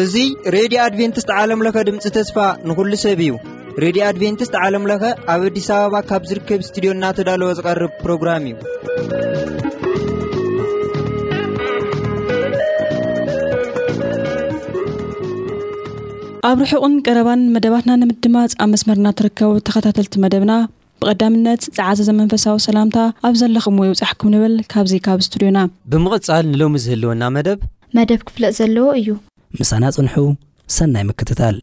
[0.00, 0.14] እዙ
[0.54, 2.36] ሬድዮ ኣድቨንትስት ዓለምለኸ ድምፂ ተስፋ
[2.68, 3.30] ንኩሉ ሰብ እዩ
[3.84, 5.02] ሬድዮ ኣድቨንትስት ዓለምለኸ
[5.34, 8.56] ኣብ ኣዲስ ኣበባ ካብ ዝርከብ እስትድዮ እናተዳለወ ዝቐርብ ፕሮግራም እዩ
[16.50, 20.52] ኣብ ርሑቕን ቀረባን መደባትና ንምድማፅ ኣብ መስመርናትርከቡ ተኸታተልቲ መደብና
[21.02, 25.58] ብቐዳምነት ዝዓዘ ዘመንፈሳዊ ሰላምታ ኣብ ዘለኹም ዎ ይውፃሕኩም ንብል ካብዙ ካብ እስቱድዮና
[25.92, 27.60] ብምቕጻል ንሎሚ ዝህልወና መደብ
[27.98, 29.08] መደብ ክፍለጥ ዘለዎ እዩ
[29.60, 30.16] ምሳና ጽንሑ
[30.78, 31.56] ሰናይ ምክትታል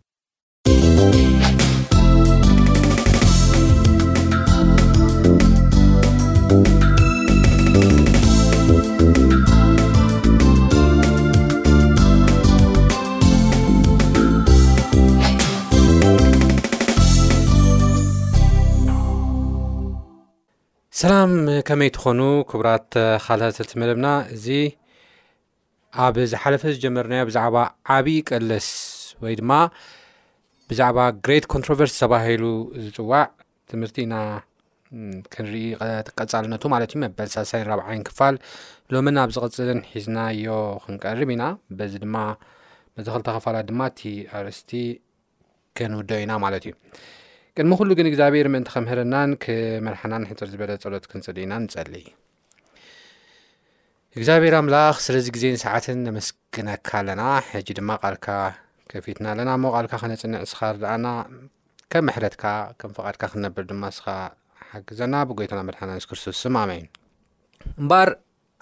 [21.04, 21.32] ሰላም
[21.68, 22.20] ከመይ ትኾኑ
[22.50, 22.92] ክቡራት
[23.24, 24.46] ካልተልቲ መደብና እዚ
[26.04, 27.56] ኣብ ዝሓለፈ ዝጀመርናዮ ብዛዕባ
[27.96, 28.68] ዓብዪ ቀለስ
[29.24, 29.50] ወይ ድማ
[30.70, 32.44] ብዛዕባ ግሬት ኮንትሮቨርስ ዝተባሂሉ
[32.84, 33.26] ዝፅዋዕ
[33.72, 34.16] ትምህርቲ ኢና
[35.34, 35.64] ክንርኢ
[36.20, 38.38] ቀፃልነቱ ማለት እዩ መበል ሳሳይን ረብዓይን ክፋል
[38.96, 41.46] ሎምን ኣብ ዝቅፅልን ሒዝና ዮ ክንቀርም ኢና
[41.80, 42.16] በዚ ድማ
[42.98, 44.02] መተክልተከፋላት ድማ እቲ
[44.42, 44.72] ኣርስቲ
[45.80, 46.76] ከንውደ ኢና ማለት እዩ
[47.58, 49.32] ቅድሚ ኩሉ ግን እግዚኣብሔር ምንቲ ከምህርናን
[49.88, 51.92] መድሓናን ሕፅር ዝበለ ፀሎት ክንፅሊ ኢና ንፀሊ
[54.18, 58.28] እግዚኣብሔር ኣምላኽ ስለዚ ግዜን ሰዓትን ኣመስግነካ ኣለና ሕ ድማ ቃልካ
[58.92, 61.06] ከፊትና ኣለና ሞ ልካ ክነፅንዕ ስኻኣና
[61.94, 62.46] ከም ኣሕረትካ
[62.92, 66.88] ምፈቃድካ ክነብር ድማ ስሓግዘና ብጎይትና መድናን ስክርስስም ኣመይን
[67.82, 68.12] እምበር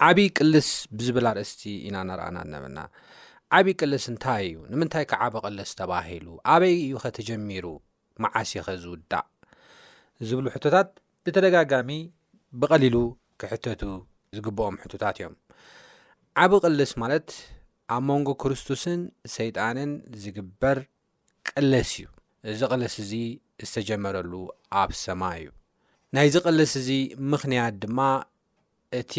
[0.08, 2.78] ዓብይ ቅልስ ብዝብል ኣርእስቲ ኢና ናርኣና ነበና
[3.58, 6.26] ዓብይ ቅልስ እንታይ እዩ ንምንታይ ከዓበ ቅልስ ተባሂሉ
[6.56, 7.66] ኣበይ እዩ ከተጀሚሩ
[8.40, 9.26] ዓስኸ ዝውዳእ
[10.28, 10.88] ዝብሉ ሕቶታት
[11.26, 11.90] ብተደጋጋሚ
[12.60, 12.96] ብቐሊሉ
[13.40, 13.82] ክሕተቱ
[14.36, 15.34] ዝግብኦም ሕቶታት እዮም
[16.42, 17.28] ዓብ ቅልስ ማለት
[17.94, 19.00] ኣብ መንጎ ክርስቶስን
[19.36, 19.90] ሰይጣንን
[20.24, 20.78] ዝግበር
[21.48, 22.08] ቅልስ እዩ
[22.52, 23.12] እዚ ቕለስ እዚ
[23.66, 24.32] ዝተጀመረሉ
[24.82, 25.48] ኣብ ሰማ እዩ
[26.16, 26.88] ናይዚ ቕልስ እዚ
[27.34, 28.00] ምክንያት ድማ
[29.00, 29.14] እቲ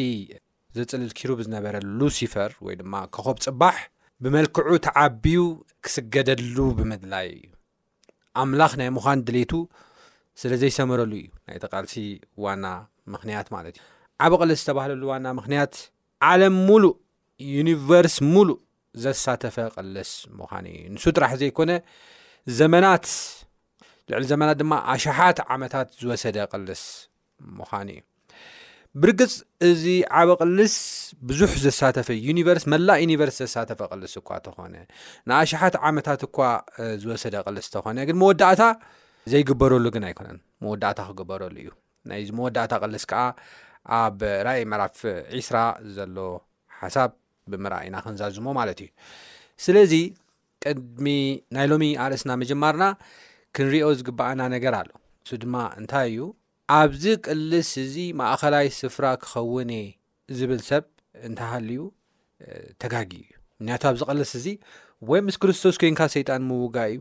[0.77, 3.77] ዘፅልልኪሩ ብዝነበረሉሲፈር ወይ ድማ ከኸብ ፅባሕ
[4.25, 5.39] ብመልክዑ ተዓቢዩ
[5.85, 7.49] ክስገደሉ ብምድላይ እዩ
[8.41, 9.51] ኣምላኽ ናይ ምዃን ድሌቱ
[10.41, 11.93] ስለ ዘይሰመረሉ እዩ ናይ ተቃርሲ
[12.43, 12.65] ዋና
[13.13, 13.83] ምክንያት ማለት እዩ
[14.25, 15.73] ዓብ ቐልስ ዝተባህለሉ ዋና ምክንያት
[16.29, 16.93] ዓለም ሙሉእ
[17.55, 18.57] ዩኒቨርስ ሙሉእ
[19.03, 21.71] ዘሳተፈ ቀልስ ምዃን እዩ ንሱ ጥራሕ ዘይኮነ
[22.59, 23.05] ዘመናት
[24.11, 26.83] ልዕሊ ዘመናት ድማ ኣሸሓት ዓመታት ዝወሰደ ቀልስ
[27.59, 28.01] ምዃን እዩ
[29.01, 29.31] ብርግፅ
[29.67, 29.83] እዚ
[30.19, 30.73] ዓበ ቅልስ
[31.29, 34.73] ብዙሕ ዘሳተፈ ዩኒቨርስ መላእ ዩኒቨርስ ዘሳተፈ ቅልስ እኳ ተኾነ
[35.29, 36.37] ንኣሽሓት ዓመታት እኳ
[37.03, 38.63] ዝወሰደ ቅልስ እተኾነ ግን መወዳእታ
[39.33, 41.71] ዘይግበረሉ ግን ኣይኮነን መወዳእታ ክግበረሉ እዩ
[42.11, 43.23] ናይዚ መወዳእታ ቅልስ ከዓ
[44.01, 44.99] ኣብ ራይ ምዕራፍ
[45.37, 45.57] ዒስራ
[45.97, 46.17] ዘሎ
[46.83, 47.11] ሓሳብ
[47.53, 48.89] ብምርኢና ክንዛዝሞ ማለት እዩ
[49.65, 49.93] ስለዚ
[50.65, 51.07] ቅድሚ
[51.55, 52.83] ናይ ሎሚ ኣርእስና መጀማርና
[53.57, 54.89] ክንሪዮ ዝግባአና ነገር ኣሎ
[55.25, 56.19] እሱ ድማ እንታይ እዩ
[56.75, 59.87] ኣብዚ ቅልስ እዚ ማእኸላይ ስፍራ ክኸውንእ
[60.37, 60.83] ዝብል ሰብ
[61.27, 61.81] እንታሃልዩ
[62.81, 64.47] ተጋጊ እዩ ምክንያቱ ኣብዚ ቅልስ እዚ
[65.09, 66.97] ወይ ምስ ክርስቶስ ኮንካ ሰይጣን ምውጋ እዩ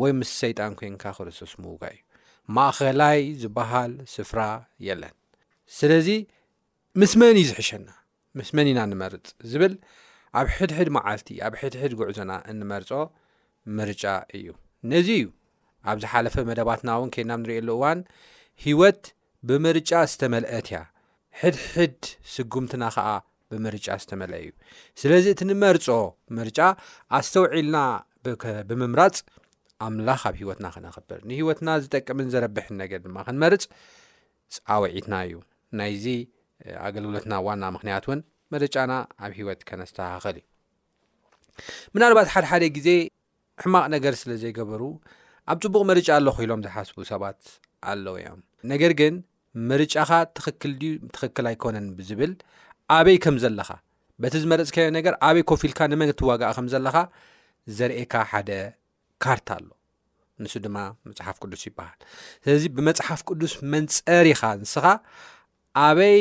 [0.00, 2.00] ወይ ምስ ሰይጣን ኮይንካ ክርስቶስ ምውጋ እዩ
[2.58, 4.40] ማእኸላይ ዝበሃል ስፍራ
[4.86, 5.14] የለን
[5.78, 6.08] ስለዚ
[7.02, 7.88] ምስ መን እዩ ዝሕሸና
[8.38, 9.72] ምስመን ኢና ንመርፅ ዝብል
[10.40, 12.90] ኣብ ሕድሕድ መዓልቲ ኣብ ሕድሕድ ጉዕዞና እንመርፆ
[13.78, 14.04] ምርጫ
[14.36, 14.46] እዩ
[14.92, 15.26] ነዚ እዩ
[15.92, 17.98] ኣብዝ ሓለፈ መደባትና እውን ከይድናብ ንሪእየሉ እዋን
[18.64, 19.02] ሂወት
[19.48, 20.78] ብምርጫ ዝተመልአት እያ
[21.38, 22.02] ሕድሕድ
[22.32, 23.06] ስጉምትና ከዓ
[23.50, 24.50] ብምርጫ ዝተመልአ እዩ
[25.00, 25.86] ስለዚ እቲ ንመርፆ
[26.38, 26.58] መርጫ
[27.18, 27.78] ኣስተውዒልና
[28.68, 29.16] ብምምራፅ
[29.86, 33.64] ኣምላኽ ኣብ ሂወትና ክነኽብር ንሂወትና ዝጠቅምን ዘረብሕን ነገር ድማ ክንመርፅ
[34.68, 35.34] ፀውዒትና እዩ
[35.80, 36.06] ናይዚ
[36.86, 38.22] ኣገልግሎትና ዋና ምክንያት እውን
[38.54, 38.92] መርጫና
[39.24, 40.46] ኣብ ሂወት ከነስተኻኸል እዩ
[41.96, 42.88] ምናልባት ሓደሓደ ግዜ
[43.64, 44.82] ሕማቕ ነገር ስለ ዘይገበሩ
[45.52, 47.40] ኣብ ፅቡቅ መርጫ ኣለክኢሎም ዝሓስቡ ሰባት
[47.90, 48.40] ኣለው እዮም
[48.70, 49.14] ነገር ግን
[49.70, 50.72] ምርጫኻ ትክክል
[51.14, 52.32] ትክክል ኣይኮነን ብዝብል
[52.96, 53.70] ኣበይ ከም ዘለኻ
[54.22, 56.96] በቲ ዝመረፅካዮ ነገር ኣበይ ኮፍ ልካ ንመን እትዋጋእ ከም ዘለካ
[57.78, 58.50] ዘርእካ ሓደ
[59.22, 59.68] ካርታ ኣሎ
[60.42, 60.76] ንሱ ድማ
[61.08, 61.98] መፅሓፍ ቅዱስ ይበሃል
[62.44, 64.86] ስለዚ ብመፅሓፍ ቅዱስ መንፀሪኻ እንስኻ
[65.86, 66.20] ኣበይ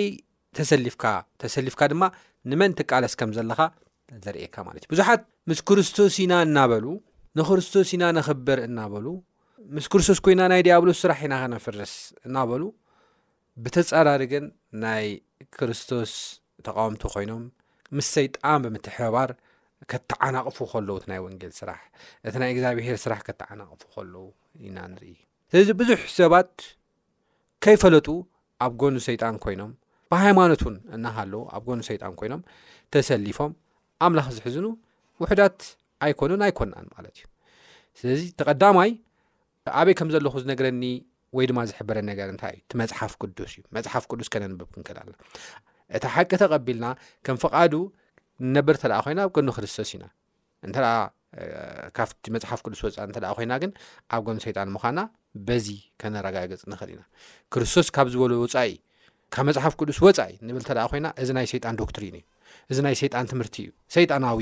[0.58, 1.04] ተሰሊፍካ
[1.44, 2.04] ተሰሊፍካ ድማ
[2.52, 3.60] ንመን ትቃለስ ከም ዘለኻ
[4.26, 6.86] ዘርእካ ማለት እዩ ብዙሓት ምስ ክርስቶስ ኢና እናበሉ
[7.40, 9.06] ንክርስቶስ ኢና ንክብር እናበሉ
[9.76, 11.94] ምስ ክርስቶስ ኮይና ናይ ዲያብሎ ስራሕ ኢና ከነፍርስ
[12.28, 12.64] እናበሉ
[13.64, 14.46] ብተፀራሪግን
[14.84, 15.06] ናይ
[15.56, 16.12] ክርስቶስ
[16.68, 17.44] ተቃውምቲ ኮይኖም
[17.98, 19.32] ምስ ሰይጣን ብምትሕበባር
[19.94, 21.80] ከተዓናቅፉ ከለዉ እ ናይ ወንጌል ስራሕ
[22.30, 24.26] እቲ ናይ እግዚኣብሄር ስራሕ ከተዓናቕፉ ከለው
[24.68, 25.14] ኢና ንርኢ
[25.52, 26.54] ስለዚ ብዙሕ ሰባት
[27.66, 28.08] ከይፈለጡ
[28.66, 29.72] ኣብ ጎኑ ሰይጣን ኮይኖም
[30.14, 32.42] ብሃይማኖትውን እናሃለዉ ኣብ ጎኑ ሰይጣን ኮይኖም
[32.94, 33.52] ተሰሊፎም
[34.08, 34.68] ኣምላኽ ዝሕዝኑ
[35.24, 35.58] ውሕዳት
[36.06, 37.26] ኣይኮኑን ኣይኮናን ማለት እዩ
[38.00, 38.92] ስለዚ ተቀዳማይ
[39.80, 40.84] ኣበይ ከም ዘለኹ ዝነገረኒ
[41.38, 45.16] ወይ ድማ ዝሕበረ ነገር እንታይ እዩ እቲ መፅሓፍ ቅዱስ እዩ መፅሓፍ ቅዱስ ከነንብብ ክንክህልኣለና
[45.98, 46.86] እታ ሓቂ ተቐቢልና
[47.26, 47.74] ከም ፍቃዱ
[48.50, 50.04] ንነበር ተ ኮይና ኣብ ኑ ክርስቶስ ኢና
[50.68, 53.72] እንካብ መፅሓፍ ቅዱስ ወፃኢ እተ ኮይና ግን
[54.16, 55.00] ኣብ ጎኑ ሰይጣን ምኳና
[55.48, 55.68] በዚ
[56.02, 57.04] ከነረጋገፅ ንክእል ኢና
[57.54, 58.74] ክርስቶስ ካብ ዝበሎ ወፃኢ
[59.36, 62.26] ካብ መፅሓፍ ቅዱስ ወፃኢ ንብል ተ ኮይና እዚ ናይ ሰይጣን ዶክትሪን እዩ
[62.72, 64.40] እዚ ናይ ሰይጣን ትምህርቲ እዩ ሰይጣናዊ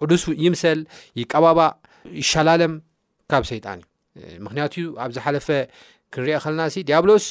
[0.00, 0.80] ቅዱስ ይምሰል
[1.20, 1.60] ይቀባባ
[2.20, 2.74] ይሻላለም
[3.32, 3.86] ካብ ሰይጣን እዩ
[4.46, 4.74] ምክንያት
[5.04, 5.48] ኣብዝሓለፈ
[6.14, 7.24] ክንሪኦ ከለና እሲ ዲያብሎስ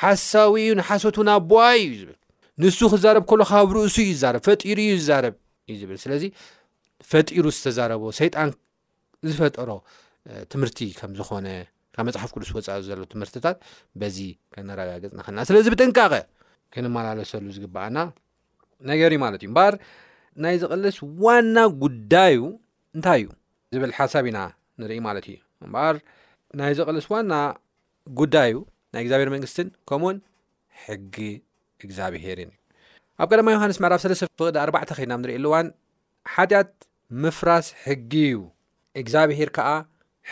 [0.00, 2.16] ሓሳዊዩ ንሓሶት ና ቦዋ እዩ ዝብል
[2.62, 5.34] ንሱ ክዛረብ ከሎ ካብ ርእሱ እዩ ርብ ፈጢሩ እዩ ዝዛረብ
[5.68, 6.24] እዩ ዝብል ስለዚ
[7.10, 8.50] ፈጢሩ ዝተዛረቦ ሰይጣን
[9.30, 9.70] ዝፈጠሮ
[10.52, 11.48] ትምህርቲ ከምዝኮነ
[11.94, 13.56] ካብ መፅሓፍ ቅዱስ ወፃኢ ዘሎ ትምህርትታት
[14.00, 14.18] በዚ
[14.54, 16.14] ከነረጋገፅ ንክልና ስለዚ ብጥንቃቐ
[16.74, 17.96] ክንመላለሰሉ ዝግባአና
[18.90, 19.74] ነገር እዩ ማለት እዩ ምበር
[20.44, 22.36] ናይ ዝቐልስ ዋና ጉዳዩ
[22.96, 23.28] እንታይ እዩ
[23.74, 24.38] ዝብል ሓሳብ ኢና
[24.80, 25.38] ንርኢ ማለት እዩ
[25.74, 25.96] በር
[26.58, 27.34] ናይ ዘቕልስዋና
[28.20, 28.52] ጉዳዩ
[28.94, 30.16] ናይ እግዚኣብሄር መንግስትን ከምኡውን
[30.84, 31.16] ሕጊ
[31.86, 32.60] እግዚኣብሄርን እዩ
[33.24, 35.66] ኣብ ቀማ ዮሃንስ መዕራፍ ሰለስተ ፍቅዲ 4ባዕተ ከድና ብ ንርእየኣሉዋን
[36.34, 36.72] ሓጢኣት
[37.22, 38.38] ምፍራስ ሕጊ ዩ
[39.02, 39.68] እግዚኣብሄር ከዓ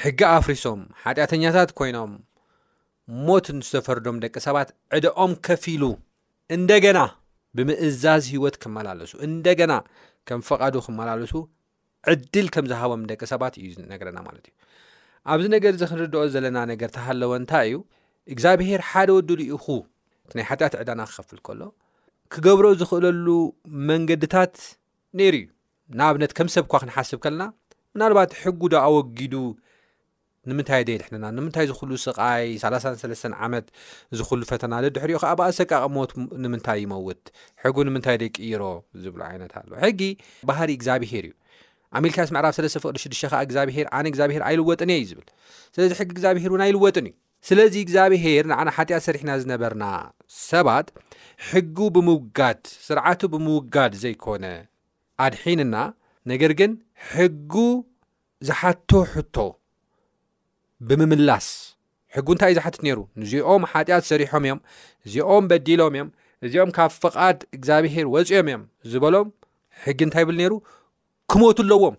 [0.03, 2.13] ሕጊ ኣፍሪሶም ሓጢአተኛታት ኮይኖም
[3.27, 5.83] ሞት ዝተፈርዶም ደቂ ሰባት ዕድኦም ከፊሉ
[6.57, 6.99] እንደገና
[7.59, 9.73] ብምእዛዝ ሂወት ክመላለሱ እንደገና
[10.29, 11.33] ከም ፍቃዱ ክመላለሱ
[12.13, 14.55] ዕድል ከም ዝሃቦም ደቂ ሰባት እዩ ነገረና ማለት እዩ
[15.35, 17.77] ኣብዚ ነገር እዚ ክንርድኦ ዘለና ነገር ተሃለወ እንታይ እዩ
[18.33, 19.67] እግዚኣብሄር ሓደ ወዱሉ ኢኹ
[20.39, 21.61] ናይ ሓጢኣት ዕዳና ክከፍል ከሎ
[22.33, 23.29] ክገብሮ ዝኽእለሉ
[23.91, 24.55] መንገድታት
[25.21, 25.49] ነይሩ እዩ
[26.01, 27.43] ንኣብነት ከም ሰብ ኳ ክንሓስብ ከለና
[27.97, 29.35] ምናልባት ሕጉ ዶ ኣወጊዱ
[30.51, 33.67] ንምንታይ ዶ የድሕና ንምንታይ ዝክሉ ስቃይ 3ሰስተ ዓመት
[34.19, 36.11] ዝኽሉ ፈተና ልድሕሪኡ ከዓ ብኣ ሰቃቅሞት
[36.45, 37.23] ንምንታይ ይመውት
[37.63, 38.65] ሕጉ ንምንታይ ደቂ ይሮ
[39.05, 40.01] ዝብሉ ዓይነት ኣለ ሕጊ
[40.51, 41.35] ባህሪ እግዚኣብሄር እዩ
[41.99, 45.27] ኣሜልካስ ምዕራብ 3ለስፍቅሊ6ዱሽ ከዓ እግዚኣብሄር ኣነ እግዚኣብሄር ኣይልወጥን እየ እዩ ዝብል
[45.77, 47.15] ስለዚ ሕጊ እግዚብሄር እውን ኣይልወጥን እዩ
[47.49, 49.85] ስለዚ እግዚኣብሄር ንነ ሓጢኣት ሰሪሕና ዝነበርና
[50.51, 50.89] ሰባት
[51.51, 54.45] ሕጊ ብምውጋድ ስርዓቱ ብምውጋድ ዘይኮነ
[55.27, 55.75] ኣድሒንና
[56.33, 56.73] ነገር ግን
[57.15, 57.53] ሕጊ
[58.49, 59.37] ዝሓቶ ሕቶ
[60.89, 61.49] ብምምላስ
[62.15, 64.61] ሕጉ እንታይ እዩ ዝሓትት ነይሩ ንዚኦም ሓጢኣት ሰሪሖም እዮም
[65.07, 66.09] እዚኦም በዲሎም እዮም
[66.47, 69.29] እዚኦም ካብ ፍቓድ እግዚኣብሄር ወፂኦም እዮም ዝበሎም
[69.87, 70.53] ሕጊ እንታይ ይብል ነይሩ
[71.33, 71.97] ክሞት ኣለዎም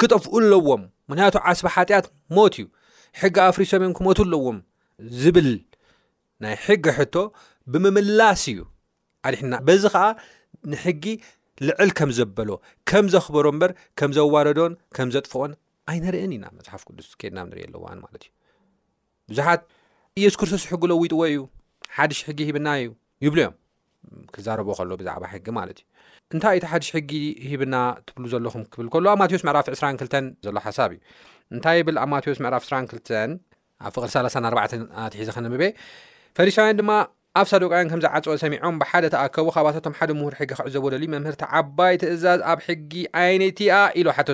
[0.00, 2.06] ክጠፍኡ ለዎም ምክንያቱ ዓስባ ሓጢኣት
[2.36, 2.66] ሞት እዩ
[3.20, 4.58] ሕጊ ኣፍሪሶም እዮም ክመት ኣለዎም
[5.20, 5.48] ዝብል
[6.42, 7.16] ናይ ሕጊ ሕቶ
[7.72, 8.60] ብምምላስ እዩ
[9.30, 10.04] ኣዲሕና በዚ ከዓ
[10.74, 11.04] ንሕጊ
[11.70, 12.48] ልዕል ከም ዘበሎ
[12.92, 15.52] ከም ዘክበሮ እምበር ከምዘዋረዶን ከም ዘጥፍኦን
[15.94, 18.32] ኣይነርአን ኢና መፅሓፍ ቅዱስ ከድናብ ንሪኢ ኣለዋን ማለት እዩ
[19.32, 19.60] ብዙሓት
[20.22, 21.42] የሱስ ክርስቶስ ሕጊለው ይጥዎ እዩ
[21.98, 22.88] ሓድሽ ሕጊ ሂብና እዩ
[23.26, 23.54] ይብሉእዮም
[24.34, 24.56] ዎ
[24.90, 25.70] ሎብዛዕ ሕጊ ማዩ
[26.34, 27.10] እንታይ እኢቲ ሓሽ ሕጊ
[27.50, 27.74] ሂብና
[28.06, 30.98] ትብ ዘለኹም ክብል ብማዎስ ዕራፍ 22 ዘሎ ሓሳብ እዩ
[31.54, 32.36] እንታይ ብ ኣብማዎስ ዕፍ
[32.70, 33.36] 2
[33.84, 35.62] ኣብ 4 ሒ ክንበ
[36.36, 36.90] ፈሪሳውያን ድማ
[37.38, 42.40] ኣብ ሳዱቃውያን ከምዝዓፀኦ ሰሚዖም ብሓደ ተኣከቡ ካባቶም ሓደ ምር ሕጊ ክዕዘቦ ዩ መምርቲ ዓባይ ትእዛዝ
[42.52, 42.92] ኣብ ሕጊ
[43.22, 44.30] ዓይነትኣ ኢሉ ሓቶ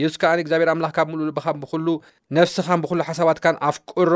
[0.00, 1.40] ይስከዓ እግዚብሔርምላካ ምሉ ብ
[2.38, 4.14] ነፍስኻን ብሉ ሓሳባትካ ኣፍቁሮ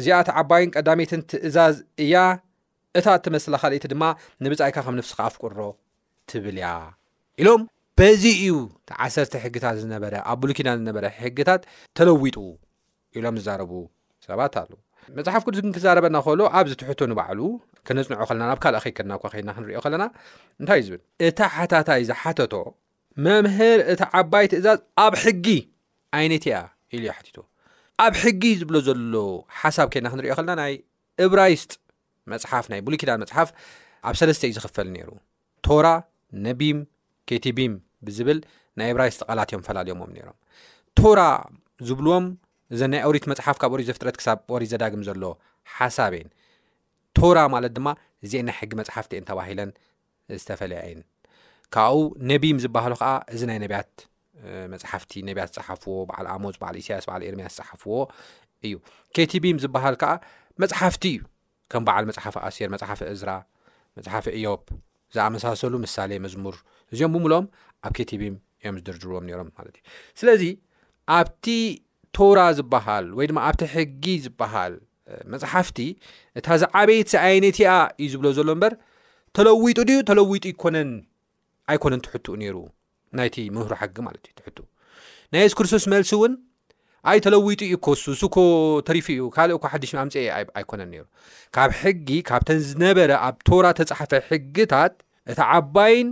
[0.00, 2.14] እዚኣቲ ዓባይን ቀዳሜትን ትእዛዝ እያ
[2.98, 4.02] እታ እቲ መስላካሊእቲ ድማ
[4.44, 5.60] ንብጻኢካ ከም ንፍስካ ኣፍቅሮ
[6.30, 6.68] ትብል ያ
[7.40, 7.62] ኢሎም
[7.98, 8.54] በዚ እዩ
[9.04, 11.62] ዓሰርተ ሕግታት ዝነበረ ኣብ ብሉኪዳን ዝነበረ ሕግታት
[11.98, 12.36] ተለዊጡ
[13.18, 13.72] ኢሎም ዝዛረቡ
[14.26, 14.72] ሰባት ኣለ
[15.16, 17.40] መፅሓፍ ቅዱስ ን ክዛረበና ከእሎ ኣብ ዝትሕቶ ንባዕሉ
[17.86, 20.04] ክነፅንዖ ከለና ናብ ካልእ ከይከድና እኳ ከና ክንሪዮ ከለና
[20.60, 22.54] እንታይ እዩ ዝብል እታ ሓታታይ ዝሓተቶ
[23.24, 25.46] መምህር እቲ ዓባይ ትእዛዝ ኣብ ሕጊ
[26.20, 26.56] ዓይነት ያ
[26.94, 27.38] ኢሉ ዩ ሓቲቶ
[28.06, 29.14] ኣብ ሕጊ ዝብሎ ዘሎ
[29.60, 30.74] ሓሳብ ከና ክንሪዮ ከለና ናይ
[31.26, 31.70] እብራይስጥ
[32.32, 33.48] መፅሓፍ ናይ ቡሉኪዳን መፅሓፍ
[34.08, 35.08] ኣብ ሰለስተ እዩ ዝክፈል ነይሩ
[35.66, 35.86] ቶራ
[36.46, 36.78] ነቢም
[37.30, 37.74] ኬቲቢም
[38.06, 38.38] ብዝብል
[38.78, 40.36] ናይ ኤብራይስቃላትእዮም ፈላለዮምዎም ነሮም
[40.98, 41.20] ቶራ
[41.88, 42.26] ዝብልዎም
[42.74, 45.22] እዘ ናይ ኣውሪት መፅሓፍ ካብ ኦሪት ዘፍጥረት ክሳብ ኦሪ ዘዳግም ዘሎ
[45.76, 46.28] ሓሳብን
[47.18, 47.88] ቶራ ማለት ድማ
[48.30, 49.70] ዚአ ናይ ሕጊ መፅሓፍቲ እን ተባሂለን
[50.40, 51.00] ዝተፈለየ የን
[51.74, 53.92] ካብኡ ነቢም ዝበሃሉ ከዓ እዚ ናይ ነያት
[54.72, 57.96] መፅሓፍቲ ነቢያት ዝፀሓፍዎ በዓል ኣሞፅ ዓል ኢሳያስ በል ኤርምያስ ዝፀሓፍዎ
[58.66, 58.74] እዩ
[59.16, 60.12] ኬቲቢም ዝበሃል ከዓ
[60.62, 61.20] መፅሓፍቲ እዩ
[61.72, 63.30] ከም በዓል መፅሓፍ ኣሴር መፅሓፍ እዝራ
[63.98, 64.62] መፅሓፍ እዮብ
[65.14, 66.56] ዝኣመሳሰሉ ምሳሌ መዝሙር
[66.92, 67.44] እዚኦም ብሙሎም
[67.86, 69.82] ኣብ ኬቴብም እዮም ዝድርድርዎም ነይሮም ማለት እዩ
[70.20, 70.42] ስለዚ
[71.18, 71.46] ኣብቲ
[72.16, 74.74] ተውራ ዝበሃል ወይ ድማ ኣብቲ ሕጊ ዝበሃል
[75.32, 75.78] መፅሓፍቲ
[76.38, 78.74] እታዚ ዓበይቲ ዓይነት ኣ እዩ ዝብሎ ዘሎ ምበር
[79.38, 80.90] ተለዊጡ ድዩ ተለዊጡ ይኮነን
[81.72, 82.56] ኣይኮነን ትሕትኡ ነይሩ
[83.18, 84.48] ናይቲ ምምህሩ ሓጊ ማለት እዩ ትሕ
[85.32, 86.32] ናይ የሱ ክርስቶስ መልሲ እውን
[87.10, 88.36] ኣይ ተለዊጡ ኢ ኮሱ ስኮ
[88.88, 90.14] ተሪፊ እዩ ካልእ ኳ ሓዱሽ ኣምፅ
[90.58, 91.02] ኣይኮነን ነይሩ
[91.56, 94.94] ካብ ሕጊ ካብተን ዝነበረ ኣብ ቶራ ተፃሓፈ ሕጊታት
[95.32, 96.08] እታ ዓባይን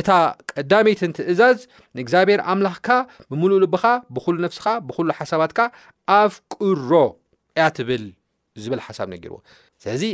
[0.00, 0.10] እታ
[0.52, 1.58] ቀዳሜይትን ትእዛዝ
[1.96, 2.88] ንእግዚኣብሔር ኣምላኽካ
[3.30, 3.84] ብምሉእ ልብኻ
[4.16, 5.60] ብኩሉ ነፍስካ ብኩሉ ሓሳባትካ
[6.20, 6.90] ኣፍ ቅሮ
[7.60, 8.06] ያ ትብል
[8.62, 9.38] ዝብል ሓሳብ ነጊርዎ
[9.82, 10.04] ስለዚ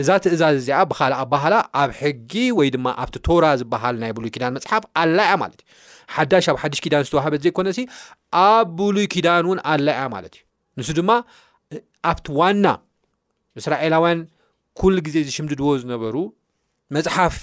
[0.00, 4.52] እዛ ትእዛዝ እዚኣ ብካልእ ኣባህላ ኣብ ሕጊ ወይ ድማ ኣብቲ ቶራ ዝበሃል ናይ ብሉይ ኪዳን
[4.56, 7.80] መፅሓፍ ኣላያ ማለት እዩ ሓዳሽ ኣብ ሓድሽ ኪዳን ዝተዋሃበት ዘይኮነ ሲ
[8.42, 8.46] ኣ
[8.78, 10.42] ብሉይ ኪዳን እውን ኣለ ያ ማለት እዩ
[10.80, 11.10] ንስ ድማ
[12.10, 12.66] ኣብቲ ዋና
[13.60, 14.20] እስራኤላውያን
[14.80, 16.16] ኩሉ ግዜ ዝሽምድድዎ ዝነበሩ
[16.96, 17.36] መፅሓፍ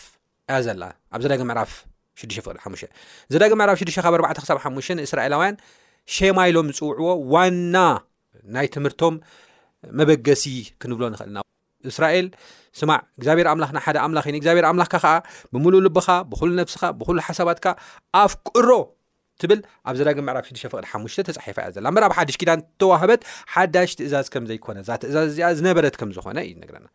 [0.54, 0.84] ያ ዘላ
[1.16, 1.72] ኣብ ዘዳግ ምዕራፍ
[2.20, 2.32] 6ዱ
[2.70, 5.56] 5 ዘዳግ ምዕራፍ 6ሽ ካብ 4 ክሳብ ሓ ንእስራኤላውያን
[6.16, 7.76] ሸማይሎም ዝፅውዕዎ ዋና
[8.56, 9.16] ናይ ትምህርቶም
[10.00, 10.44] መበገሲ
[10.82, 11.38] ክንብሎ ንኽእልና
[11.94, 12.28] እስራኤል
[12.80, 15.12] ስማዕ እግዚኣብሔር ኣምላክና ሓደ ኣምላ ኢ እግዚብሔር ኣምላኽካ ከዓ
[15.54, 17.66] ብምሉእ ልብኻ ብኩሉ ነፍስኻ ብኩሉ ሓሳባትካ
[18.24, 18.70] ኣፍ ቁሮ
[19.42, 23.22] ትብል ኣብ ዘዳግም መዕራፍ 6ፍቅ5 ተፃሒፋ እያ ዘላ በራብ ሓድሽ ኪዳን ተዋህበት
[23.54, 26.86] ሓዳሽ ትእዛዝ ከም ዘይኮነእዛ ትእዛዝ እዚኣ ዝነበረት ከም ዝኮነ እነረና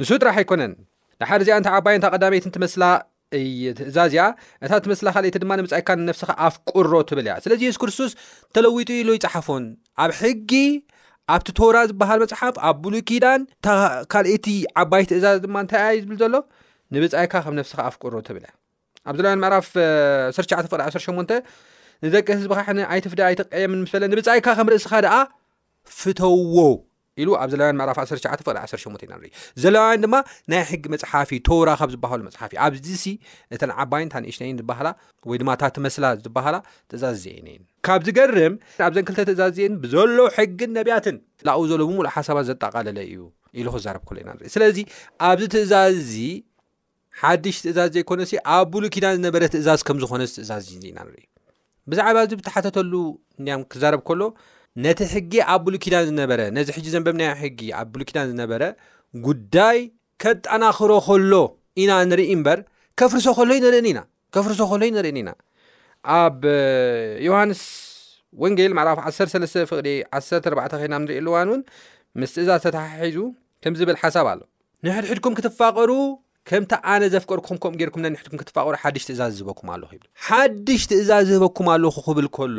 [0.00, 0.74] ንሱ ጥራሕ ኣይኮነን
[1.22, 2.84] ድሓደ እዚኣ ታ ዓባይታ ቀዳመይት ንትመስላ
[3.78, 4.26] ትእዛዝ ኣ
[4.64, 8.12] እታ እትመስላካቲ ድማ ንምጻይካነፍስካ ኣፍ ቁሮ ትብል ያ ስለዚ የሱስ ክርስቶስ
[8.50, 9.64] እተለዊጡ ኢሉ ይፅሓፉን
[10.04, 10.52] ኣብ ሕጊ
[11.34, 13.40] ኣብቲ ቶወራ ዝበሃል መፅሓፍ ኣብ ብሉኪዳን
[14.12, 14.46] ካልእቲ
[14.82, 16.34] ዓባይቲ እዛዝ ድማ እንታይ ይ ዝብል ዘሎ
[16.96, 18.44] ንብጻይካ ከም ነፍስኻ ኣፍቅሩ ትብለ
[19.10, 19.66] ኣብዘለና ምዕራፍ
[20.36, 21.42] ስ9 ፍል 18
[22.06, 25.14] ንዘቂ ዝብካ ሕ ኣይትፍደ ኣይተቀየም ምስ በለ ንብጻይካ ከም ርእስኻ ድኣ
[26.00, 26.58] ፍተውዎ
[27.22, 29.12] ኢሉ ኣብ ዘለያን መዕራፍ 1ሸ 18 ኢና
[29.62, 30.16] ዘለዋያን ድማ
[30.52, 33.04] ናይ ሕጊ መፅሓፊ ተውራካብ ዝበሃሉ መፅሓፊእ ኣብዚሲ
[33.54, 34.88] እተን ዓባይን ታንእሽነይን ዝበሃላ
[35.30, 36.56] ወይድማ እታትመስላ ዝበሃላ
[36.90, 37.46] ትእዛዝ እዘአን
[37.86, 38.54] ካብ ዝገርም
[38.88, 41.16] ኣብ ዘን ክልተ ትእዛዝ ዜን ብዘሎ ሕጊን ነቢያትን
[41.48, 43.22] ላብ ዘሎ ብምሉእ ሓሳባት ዘጠቃለለ እዩ
[43.60, 44.78] ኢሉ ክዛረብ ከሎ ኢና ኢ ስለዚ
[45.28, 46.16] ኣብዚ ትእዛዝ እዚ
[47.20, 51.26] ሓድሽ ትእዛዝ ዘይኮነ ሲ ኣብ ቡሉ ኪዳን ዝነበረ ትእዛዝ ከም ዝኮነ ትእዛዝ ኢና ንርኢዩ
[51.90, 52.92] ብዛዕባ እዚ ብተሓተተሉ
[53.42, 54.20] እያ ክዛረብ ከሎ
[54.84, 58.62] ነቲ ሕጊ ኣብ ብሉኪዳን ዝነበረ ነዚ ሕጂ ዘንበብናይ ሕጊ ኣብ ብሉኪዳን ዝነበረ
[59.26, 59.78] ጉዳይ
[60.22, 61.32] ከጣናክሮ ከሎ
[61.82, 62.58] ኢና ንርኢ እምበር
[63.00, 65.30] ከፍርሶሎኢፍርሶ ሎዩ ንርእኒ ኢና
[66.18, 66.38] ኣብ
[67.26, 67.60] ዮሃንስ
[68.42, 69.78] ወንጌል ማዕ 13 ፍቅ
[70.14, 71.60] 14 ኮይና ንሪእ ኣልዋን እውን
[72.20, 73.18] ምስ ትእዛዝ ተተሓሒዙ
[73.64, 74.40] ከም ዝብል ሓሳብ ኣሎ
[74.86, 75.90] ንሕድሕድኩም ክትፋቐሩ
[76.48, 81.68] ከምቲ ኣነ ዘፍቀርክኹም ከም ጌርኩም ንሕድኩም ክትፋቀሩ ሓድሽ ትእዛዝ ዝህበኩም ኣለኹ ይብ ሓድሽ ትእዛዝ ዝህበኩም
[81.74, 82.58] ኣለኹ ክብል ከሎ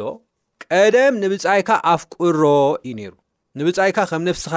[0.74, 2.42] ቀደም ንብፃይካ ኣፍቁሮ
[2.89, 3.13] እዩ ይሩ
[3.60, 4.54] ንብፃይካ ከም ነስካ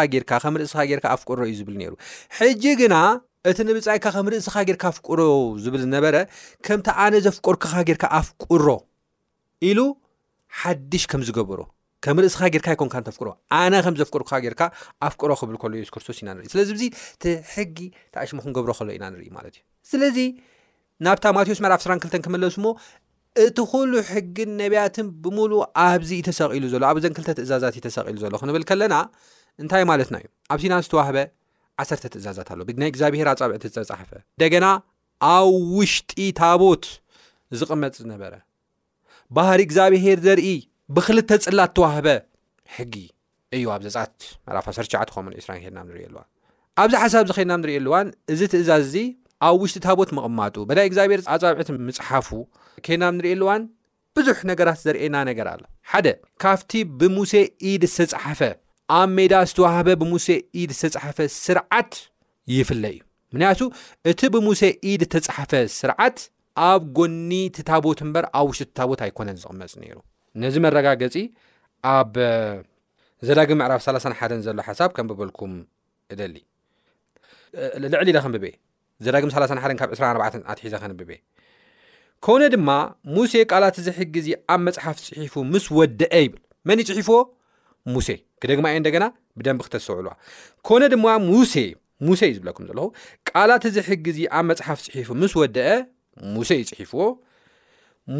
[0.66, 1.94] እስኣፍሮ ዩ ብል ሩ
[2.38, 2.96] ሕጂ ግና
[3.50, 5.20] እቲ ንብፃይካ ከም ርእስካ ጌርካ ኣፍሮ
[5.62, 6.16] ዝብል ዝነበረ
[6.66, 8.66] ከምቲ ኣነ ዘፍቆርክካ ጌርካ ኣፍቁሮ
[9.68, 9.78] ኢሉ
[10.60, 11.60] ሓድሽ ከም ዝገብሮ
[12.06, 13.28] ከም ርእስካ ጌርካ ይኮን ንተፍቅሮ
[13.72, 14.60] ነ ከምዘፍቆርካ ጌካ
[15.08, 16.70] ኣፍሮ ክብልሎስክርስቶስኢናስለዚ
[17.22, 17.76] ትሕጊ
[18.14, 19.58] ተኣሽሙ ክንገብሮ ከሎ ኢና ንኢ ማት እዩ
[19.90, 20.18] ስለዚ
[21.04, 22.66] ናብታ ማቴዎስ መር ራ2ተ ክመለሱ ሞ
[23.44, 28.94] እቲ ኩሉ ሕጊን ነቢያትን ብሙሉእ ኣብዚ እዩተሰቂሉ ዘሎ ኣብ ዘንክልተ ትእዛዛት እይተሰቂሉ ዘሎ ክንብል ከለና
[29.62, 31.18] እንታይ ማለትና እዩ ኣብ ሲና ዝተዋህበ
[31.82, 34.66] ዓሰተ ትእዛዛት ኣለ ብናይ እግዚኣብሄር ኣፃብዕቲ ዝተፃሓፈ እንደገና
[35.32, 35.48] ኣብ
[35.78, 36.84] ውሽጢ ታቦት
[37.60, 38.34] ዝቕመፅ ዝነበረ
[39.38, 40.46] ባህሪ እግዚኣብሄር ዘርኢ
[40.96, 42.08] ብክልተ ፅላ እተዋህበ
[42.76, 42.94] ሕጊ
[43.56, 46.20] እዩ ኣብ ዘፃት መራፋ 1ሸ ኸምን ዒስራ ድና ንሪእየኣልዋ
[46.82, 48.96] ኣብዚ ሓሳብ ዝከድና ንሪኢኣሉዋን እዚ ትእዛዝ እዚ
[49.46, 52.28] ኣብ ውሽጢ ታቦት ምቕማጡ በናይ እግዚኣብሔር ኣፀውዒት ምፅሓፉ
[52.86, 53.62] ከና ንርእኣለዋን
[54.16, 56.06] ብዙሕ ነገራት ዘርእና ነገር ኣሎ ሓደ
[56.42, 56.70] ካብቲ
[57.00, 57.32] ብሙሴ
[57.70, 58.40] ኢድ ዝተፃሓፈ
[58.98, 60.26] ኣብ ሜዳ ዝተዋህበ ብሙሴ
[60.60, 61.92] ኢድ ዝተፀሓፈ ስርዓት
[62.56, 63.00] ይፍለ እዩ
[63.34, 63.60] ምንያቱ
[64.10, 66.18] እቲ ብሙሴ ኢድ ዝተፃሓፈ ስርዓት
[66.68, 69.96] ኣብ ጎኒ ትታቦት እምበር ኣብ ውሽጢ ትታቦት ኣይኮነን ዝቕመፅ ነይሩ
[70.42, 71.14] ነዚ መረጋገፂ
[71.96, 72.12] ኣብ
[73.28, 75.52] ዘዳጊ ምዕራፍ 31ን ዘሎ ሓሳብ ከም ብበልኩም
[76.14, 76.36] እደሊ
[77.84, 78.44] ልዕሊ ኢለከብበ
[79.04, 81.10] ዘዳግም 31 ካብ 24 ኣትሒዘ ክንብበ
[82.24, 82.68] ኮነ ድማ
[83.14, 87.16] ሙሴ ቃላት ዝሕግዚ ኣብ መፅሓፍ ፅሒፉ ምስ ወድአ ይብል መን ይፅሒፍዎ
[87.94, 88.08] ሙሴ
[88.42, 89.04] ክደግማ እኤ እንደገና
[89.38, 90.12] ብደንብ ክተሰውዕልዋ
[90.68, 91.54] ኮነ ድማ ሙሴ
[92.06, 92.86] ሙሴ እዩ ዝብለኩም ዘለኹ
[93.30, 95.72] ቃላት ዝሕግዚ ኣብ መፅሓፍ ፅሒፉ ምስ ወደአ
[96.34, 97.02] ሙሴ ይፅሒፍዎ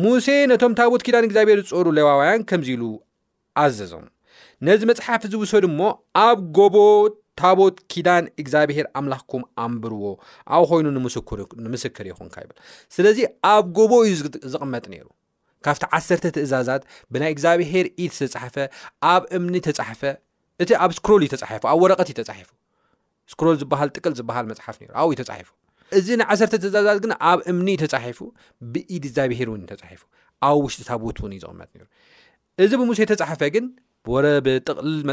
[0.02, 2.84] ሙሴ ነቶም ታቦት ኪዳን እግዚኣብሔር ዝፀሩ ለዋዋያን ከምዚ ኢሉ
[3.64, 4.04] ኣዘዞም
[4.66, 5.82] ነዚ መፅሓፍ ዝውሰዱ ሞ
[6.26, 10.04] ኣብ ጎቦት ታቦት ኪዳን እግዚኣብሄር ኣምላክኩም ኣንብርዎ
[10.56, 12.30] ኣብ ኮይኑ ንምስክር ይን
[12.96, 13.18] ስለዚ
[13.52, 14.14] ኣብ ጎቦ እዩ
[14.52, 14.84] ዝቕመጥ
[15.66, 18.06] ካብቲ ዓሰርተ ትእዛዛት ብናይ እግዚኣብሄር ኢ
[18.42, 18.54] ሓፈ
[19.12, 19.54] ኣብ እምኒ
[20.00, 20.90] ፈእኣብ
[23.32, 25.50] ስሮል ብ ረቐት ፉስ ጥ ዝ ፍ ብ ፉ
[25.98, 26.08] እዚ
[26.68, 28.18] እዛዛት ግ ኣብ እምኒ ተፉ
[28.72, 29.48] ብኢድ ግዚብሄር
[30.00, 30.02] ፉ
[30.48, 31.70] ኣብ ውሽጢ ታቦት ዝቕመጥ
[32.64, 32.88] እዚ ብሙ
[33.30, 33.58] ሓፈ ግ
[34.06, 34.08] ቕ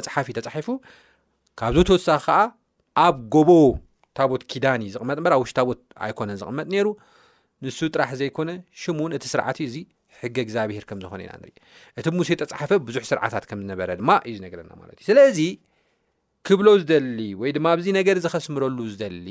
[0.07, 0.65] ፅሓፍ ተፉ
[1.59, 2.39] ካብዚ ተወሳኺ ከዓ
[3.05, 3.49] ኣብ ጎቦ
[4.17, 6.87] ታቦት ኪዳን እዩ ዝቕመጥ በር ብ ውሽ ታቦት ኣይኮነን ዝቕመጥ ነይሩ
[7.63, 8.49] ንሱ ጥራሕ ዘይኮነ
[8.81, 9.75] ሽሙ እውን እቲ ስርዓት እዩ እዚ
[10.19, 11.55] ሕጊ እግዚኣብሄር ከምዝኮነ ኢና ንርኢ
[11.99, 15.39] እቲ ብሙሴ ዝተፃሓፈ ብዙሕ ስርዓታት ከም ዝነበረ ድማ እዩ ነገረና ማለት እዩ ስለዚ
[16.49, 19.27] ክብሎ ዝደሊ ወይ ድማ ብዚ ነገር ዝኸስምረሉ ዝደሊ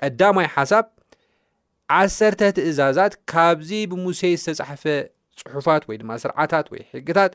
[0.00, 0.86] ቀዳማይ ሓሳብ
[1.98, 4.84] ዓሰርተ ትእዛዛት ካብዚ ብሙሴ ዝተፃሓፈ
[5.42, 7.32] ፅሑፋት ወይ ድማ ስርዓታት ወይ ሕግታት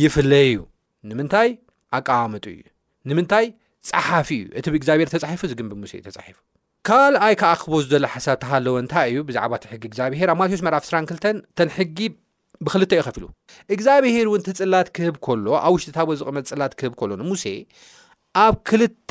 [0.00, 0.62] ይፍለይ እዩ
[1.10, 1.50] ንምንታይ
[1.98, 2.62] ኣቃዋምጡ እዩ
[3.10, 3.46] ንምታይ
[3.88, 6.28] ፀሓፊ እዩ እቲ ብእግዚኣብሄር ተሒፉ ዝግንቢ ሙሴ እዩተፉ
[6.88, 11.98] ካልኣይ ከኣክቦ ዝሎ ሓሳብ ተሃለወ እንታይ እዩ ብዛዕባ ሕጊ እግዚኣብሄር ኣብ ማዎስ መዕፍ 22 ተንሕጊ
[12.66, 13.24] ብክልተ እዩ ኸፍሉ
[13.74, 17.44] እግዚኣብሄር ውን ፅላት ክህብ ሎ ኣብ ውሽጢታዎ ዝቕመ ፅላክህ ሎሙሴ
[18.44, 19.10] ኣብ ክልተ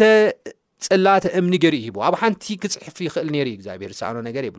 [0.88, 3.30] ፅላት እምኒ ገር ሂዎ ኣብ ሓንቲ ክፅፉ ይኽእል
[3.66, 4.56] ግብሄር ዝኣኖ ነገር ይብ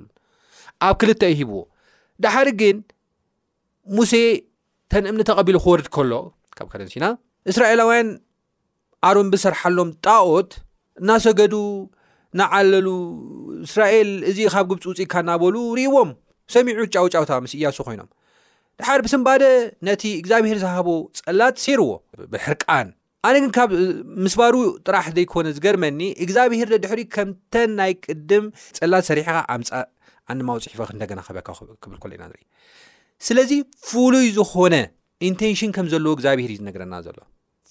[0.89, 1.53] ኣብ ክልተ ዩ ሂዎ
[2.25, 2.77] ድሓሪ ግን
[3.97, 4.13] ሙሴ
[4.93, 6.13] ተን እምኒ ተቐቢሉ ክወርድ ከሎ
[6.57, 7.05] ካብ ከረሲና
[7.51, 8.09] እስራኤላውያን
[9.09, 10.51] ኣሮም ብሰርሓሎም ጣኦት
[11.01, 11.55] እናሰገዱ
[12.35, 12.89] እናዓለሉ
[13.67, 16.11] እስራኤል እዚ ካብ ግብፂ ውፅኢካ እናበሉ ርእዎም
[16.55, 18.09] ሰሚዑ ጫውጫውታ ምስ እያሱ ኮይኖም
[18.81, 19.45] ድሓር ብስምባደ
[19.89, 20.89] ነቲ እግዚኣብሄር ዝሃቦ
[21.25, 21.87] ፀላት ሰርዎ
[22.33, 22.89] ብሕርቃን
[23.29, 23.71] ኣነ ግን ካብ
[24.25, 24.55] ምስባሩ
[24.87, 28.45] ጥራሕ ዘይኮነ ዝገርመኒ እግዚኣብሄር ዘድሕሪ ከምተን ናይ ቅድም
[28.81, 29.87] ፀላት ሰሪሕካ ኣምፃእ
[30.33, 32.43] ኣንማ ውፅሒፎንደገና ክበካ ብ ለ ኢና ንኢ
[33.29, 33.53] ስለዚ
[33.91, 34.75] ፍሉይ ዝኮነ
[35.31, 37.19] ኢንቴንሽን ከም ዘለዎ እግዚኣብሄር እዩ ዝነገረና ዘሎ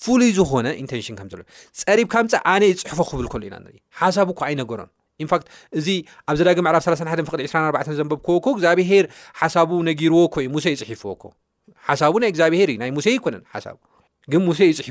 [0.06, 4.82] ፍሉይ ዝኮነ ኢንሽንፀሪብካ ምፀ ነ ይፅሕፎ ክብል ሉ ኢናንኢ ሓሳብ ኳ ኣይነገሮ
[5.26, 5.44] ንት
[5.80, 5.88] እዚ
[6.30, 9.06] ኣብ ዘዳጊ መዕላፍ 31 24 ዘንብክዎ እግዚኣብሄር
[9.40, 11.16] ሓሳቡ ነጊርዎ እዩ ሙ ይፅፍዎ
[11.98, 13.36] ሓ ናይ እግዚኣብሄርዩናይ ሙሴ ኮነ
[14.48, 14.90] ሙ ይፅዎ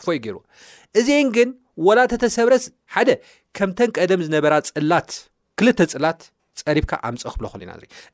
[0.00, 0.38] ክፅዎ ዩዎ
[1.00, 1.48] እዚአ ግን
[1.88, 2.64] ወላ ተተሰብረስ
[2.96, 3.04] ሓ
[3.58, 5.10] ከምተን ቀደም ዝነበራ ፅላት
[5.94, 6.20] ፅላት
[6.64, 7.70] ፀሪብካ ኣምፀ ክብሉኢና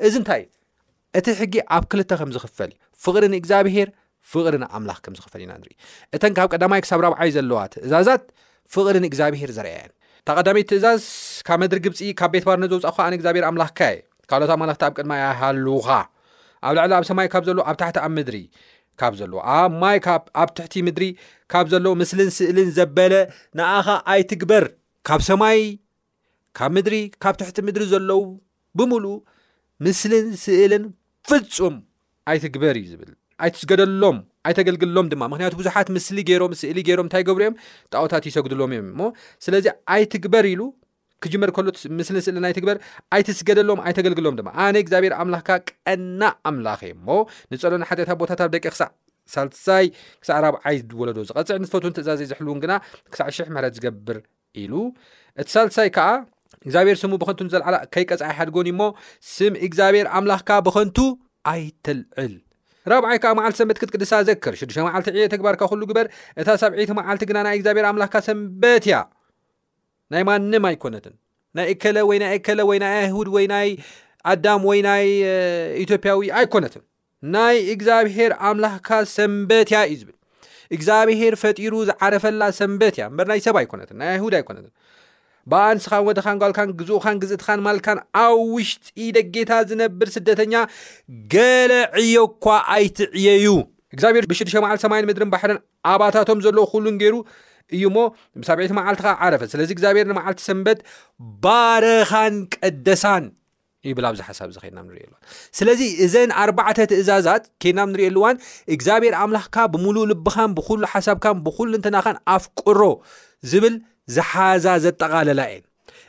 [0.09, 2.71] እዚ ንታእእቲ ሕጊ ኣብ ክልተ ከምዝክፈል
[3.05, 3.89] ፍሪ እግኣብሄር
[4.33, 5.73] ፍቕርን ኣምላኽ ከም ዝክፈል ኢና ንርኢ
[6.17, 8.23] እተን ካብ ቀዳማይ ክሳብ ረብዓይ ዘለዋ ትእዛዛት
[8.75, 9.91] ፍቕርን እግዚኣብሄር ዘርአየን
[10.29, 11.05] ተቐዳሚት ትእዛዝ
[11.47, 13.97] ካብ ምድሪ ግብፂ ካብ ቤት ባር ነዘውፃ ካ ነ እግዚኣብሄር ኣምላኽካየ
[14.31, 15.89] ካልኦታ ማለክቲ ኣብ ቅድማ ኣይሃልዉኻ
[16.67, 18.43] ኣብ ላዕሊ ኣብ ሰማይ ካብ ዘለዎ ኣብ ታሕቲ ኣብ ምድሪ
[19.01, 19.97] ካብ ዘለዎ ኣብ ማይ
[20.43, 21.07] ኣብ ትሕቲ ምድሪ
[21.53, 23.15] ካብ ዘለዉ ምስልን ስእልን ዘበለ
[23.61, 24.67] ንኣኻ ኣይትግበር
[25.11, 25.61] ካብ ሰማይ
[26.61, 28.23] ካብ ምድሪ ካብ ትሕቲ ምድሪ ዘለው
[28.79, 29.19] ብምሉእ
[29.87, 30.85] ምስልን ስእልን
[31.31, 31.75] ፍፁም
[32.31, 33.13] ኣይትግበር እዩ ዝብል
[33.45, 34.17] ኣይ ትስገደሎም
[34.49, 36.17] ኣይተገልግሎም ድማ ምክንያቱ ብዙሓት ምስሊ
[36.53, 37.55] ምእሊ ገይሮም እንታይገብሩእዮም
[37.93, 39.01] ጣዎታት ይሰግድሎም እዮም እሞ
[39.45, 40.61] ስለዚ ኣይ ትግበር ኢሉ
[41.25, 42.77] ክጅመር ከሎ ምስሊ ስእሊናይ ትግበር
[43.15, 45.51] ኣይትስገደሎም ኣይተገልግሎም ድማ ኣነ እግዚኣብሔር ኣምላኽካ
[45.89, 47.19] ቀና ኣምላክ እዩ ሞ
[47.55, 52.73] ንፀሎን ሓጠታ ቦታት ደቂ ዕሳይ ዕ ራዓይ ዝወለዶ ዝቀፅዕ ንፈት ትእዛዘዩ ዝሕልውን ግና
[53.13, 54.19] ክሳዕ ሽ0ሕ ምሕት ዝገብር
[54.63, 54.73] ኢሉ
[55.41, 56.09] እቲ ሳልሳይ ከዓ
[56.67, 58.83] እግዚብሔር ስሙ ብኸንቱዘለዓ ከይቀፅ ይሓድጎን ዩሞ
[59.35, 60.99] ስም እግዚኣብሔር ኣምላኽካ ብኸንቱ
[61.53, 62.33] ኣይትልዕል
[62.91, 66.07] ራብዓይ ከዓ መዓልቲ ሰንበት ክትቅድሳ ዘክር ሽዱሽተ መዓልቲ ዕየ ተግባርካ ኩሉ ግበር
[66.41, 68.95] እታ ሳብዒቲ መዓልቲ ግና ናይ እግዚኣብሄር ኣምላኽካ ሰንበት እያ
[70.13, 71.15] ናይ ማንም ኣይኮነትን
[71.59, 73.69] ናይ እከለ ወይ ናይ እከለ ወይ ናይ ኣይሁድ ወይ ናይ
[74.33, 75.05] ኣዳም ወይ ናይ
[75.85, 76.83] ኢትዮጵያዊ ኣይኮነትን
[77.37, 80.17] ናይ እግዚኣብሄር ኣምላኽካ ሰንበት እያ እዩ ዝብል
[80.77, 84.73] እግዚኣብሄር ፈጢሩ ዝዓረፈላ ሰንበት እያ ምበርናይ ሰብ ኣይኮነትን ናይ ኣይሁድ ኣይኮነትን
[85.51, 90.55] ብኣንስኻን ወድኻን ጓልካን ግዝኡካን ግዝእትኻን ማልካን ኣብ ውሽጢ ደጌታ ዝነብር ስደተኛ
[91.35, 91.73] ገለ
[92.03, 93.47] ዕዮ እኳ ኣይትዕየዩ
[93.95, 95.61] እግዚኣብሔር ብሽድሸማዓል 8ማይ ምድርን ባሕረን
[95.93, 97.17] ኣባታቶም ዘለዎ ኩሉን ገይሩ
[97.77, 97.99] እዩ ሞ
[98.47, 100.79] ሳብዒቲ መዓልትካ ዓረፈት ስለዚ እግዚኣብሔር ንመዓልቲ ሰንበት
[101.45, 103.27] ባረኻን ቀደሳን
[103.99, 105.13] ብል ኣብዚ ሓሳብ እዚ ከድና ንሪኣዋ
[105.59, 108.41] ስለዚ እዘን ኣባዕተ ትእዛዛት ኬናም ንሪኤኣሉእዋን
[108.75, 112.81] እግዚኣብሔር ኣምላኽካ ብምሉእ ልብኻን ብኩሉ ሓሳብካን ብኩሉ እንትናኻን ኣፍቅሮ
[113.53, 113.77] ዝብል
[114.17, 115.65] ዝሓዛ ዘጠቃለላ እን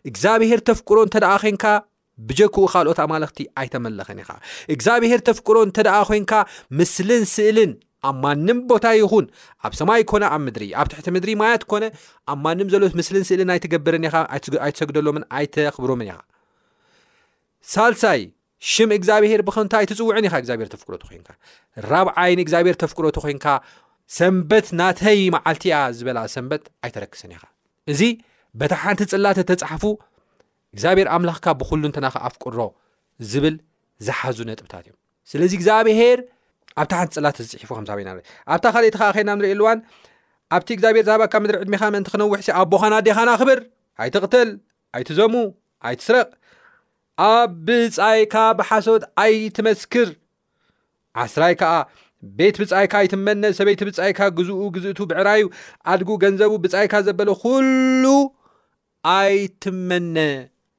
[0.10, 1.66] እግዚብሄር ተፍቅሮ እንተደ ኮንካ
[2.30, 4.32] ብጀክኡ ካልኦት ኣማለክቲ ኣይተመለኸን ኢኻ
[4.74, 5.78] እግዚኣብሄር ተፍቅሮ እንተ
[6.10, 6.34] ኮይንካ
[6.80, 7.72] ምስልን ስእልን
[8.10, 9.26] ኣብ ማንም ቦታ ይኹን
[9.66, 11.84] ኣብ ሰማይ ኮነ ኣብ ምድሪ ኣብ ትሕቲ ምድሪ ማያት ኮነ
[12.34, 14.16] ኣብ ማንም ዘለት ምስልን ስእልን ኣይትገብረን ኢኻ
[14.68, 16.18] ኣይትሰግደሎምን ኣይተኽብሮምን ኢኻ
[17.74, 18.22] ሳልሳይ
[18.72, 21.30] ሽም እግዚኣብሄር ብክንታይ ትፅውዕን ኢኻ እግዚኣብሄር ተፍቅሮት ኮንካ
[21.92, 23.46] ራብዓይን እግዚኣብሄር ተፍቅሮቲ ኮንካ
[24.18, 27.44] ሰንበት ናተይ መዓልቲ ያ ዝበላ ሰንበት ኣይተረክስን ኢኻ
[27.92, 28.02] እዚ
[28.60, 29.84] በታ ሓንቲ ፅላተ ተፃሓፉ
[30.74, 32.60] እግዚኣብሔር ኣምላኽካ ብኩሉ እንተናኽኣፍቅሮ
[33.32, 33.56] ዝብል
[34.06, 34.98] ዝሓዙ ነጥብታት እዮም
[35.32, 36.20] ስለዚ እግዚኣብሄር
[36.82, 38.10] ኣብታ ሓንቲ ፅላተ ዝፅሒፉ ከምሰበ ኢና
[38.56, 39.80] ኣብታ ካልእቲ ከዓ ኸይና ንሪኢ ኣልዋን
[40.56, 43.60] ኣብቲ እግዚኣብሔር ዛባ ካብ ምድሪ ዕድሜኻ ምእንቲ ክነውሕ ሲ ኣቦኻና ዴኻና ክብር
[44.06, 44.50] ኣይትቕትል
[44.98, 45.34] ኣይትዘሙ
[45.90, 46.28] ኣይትስረቕ
[47.32, 50.10] ኣብ ብጻይካ ብሓሶት ኣይትመስክር
[51.24, 51.72] ዓስራይ ከዓ
[52.38, 55.44] ቤት ብጻይካ ኣይትመነ ሰበይቲ ብጻይካ ግዝኡ ግዝእቱ ብዕራዩ
[55.92, 58.06] ኣድጉ ገንዘቡ ብጻይካ ዘበለ ኩሉ
[59.16, 60.18] ኣይትመነ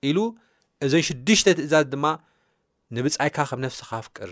[0.09, 0.19] ኢሉ
[0.87, 2.05] እዞን ሽዱሽተ ትእዛዝ ድማ
[2.97, 4.31] ንብጻይካ ከም ነፍስካፍቅር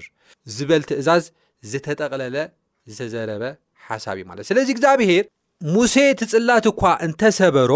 [0.54, 1.24] ዝበል ትእዛዝ
[1.70, 2.36] ዝተጠቅለለ
[2.92, 3.42] ዝተዘረበ
[3.88, 5.24] ሓሳብ እዩ ማለት ስለዚ እግዚኣብሄር
[5.74, 7.72] ሙሴ ትፅላት እኳ እንተሰበሮ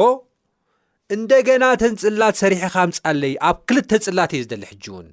[1.15, 5.09] እንደገና ተን ፅላት ሰሪሕካ ምፃለይ ኣብ ክልተ ፅላት እዩ ዝደሊ ሕጂእውን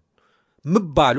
[0.73, 1.17] ምባሉ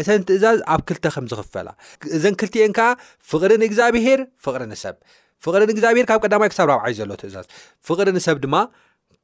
[0.00, 1.68] እተን ትእዛዝ ኣብ ክልተ ከም ዝኽፈላ
[2.16, 2.88] እዘን ክልቲኤን ከዓ
[3.30, 4.96] ፍቕሪንእግዚኣብሄር ፍቕሪ ንሰብ
[5.44, 7.46] ፍቅሪንእግዚኣብሄር ካብ ቀዳማይ ክሳብ ራብዓዩ ዘሎ ትእዛዝ
[7.88, 8.56] ፍቕሪ ንሰብ ድማ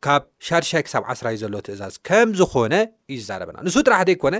[0.07, 2.75] ካብ ሻድሻይ ክሳብ ዓ0ራእዩ ዘሎ ትእዛዝ ከም ዝኮነ
[3.15, 4.37] እዩ ዛረበና ንሱ ጥራሕ ዘይኮነ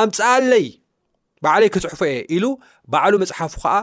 [0.00, 0.66] ኣምፃለይ
[1.44, 2.44] በዕለይ ክፅሑፉ እየ ኢሉ
[2.92, 3.74] ባዕሉ መፅሓፉ ከዓ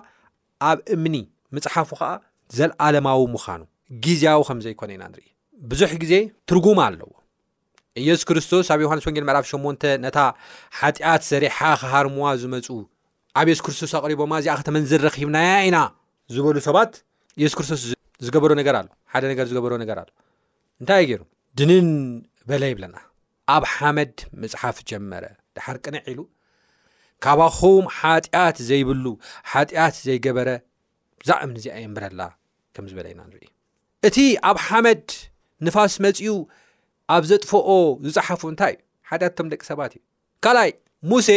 [0.69, 1.15] ኣብ እምኒ
[1.55, 2.09] መፅሓፉ ከዓ
[2.57, 3.61] ዘለኣለማዊ ምዃኑ
[4.05, 5.27] ግዜያዊ ከምዘይኮነ ኢና ንርኢ
[5.71, 6.13] ብዙሕ ግዜ
[6.49, 7.11] ትርጉም ኣለዎ
[8.01, 10.19] ኢየሱስ ክርስቶስ ኣብ ዮሃንስ ወንጌል መዕራፍ 8 ነታ
[10.77, 12.67] ሓጢኣት ሰሪሓ ኸሃርምዋ ዝመፁ
[13.39, 15.77] ኣብ የሱስ ክርስቶስ ኣቕሪቦማ እዚኣ ከተመንዝ ረኪብናያ ኢና
[16.35, 16.93] ዝበሉ ሰባት
[17.39, 17.81] ኢየሱ ክርስቶስ
[18.25, 20.09] ዝገበሮ ነገር ኣሎ ሓደ ነገር ዝገበሮ ነገር ኣሎ
[20.81, 21.21] እንታይይ ገሩ
[21.59, 21.87] ድንን
[22.49, 22.95] በለ ይብለና
[23.55, 25.25] ኣብ ሓመድ መፅሓፍ ጀመረ
[25.57, 26.19] ድሓር ቅንዕ ኢሉ
[27.25, 29.05] ካባኹም ሓጢኣት ዘይብሉ
[29.51, 30.49] ሓጢኣት ዘይገበረ
[31.21, 32.21] ብዛኣምን እዚኣ የንብረላ
[32.75, 33.45] ከምዝበለ ኢና ንርኢ
[34.09, 34.17] እቲ
[34.49, 35.05] ኣብ ሓመድ
[35.65, 36.27] ንፋስ መፅኡ
[37.15, 37.69] ኣብ ዘጥፎኦ
[38.13, 40.01] ዝፅሓፉ እንታይ እዩ ሓያትቶም ደቂ ሰባት እዩ
[40.45, 40.71] ካልኣይ
[41.11, 41.29] ሙሴ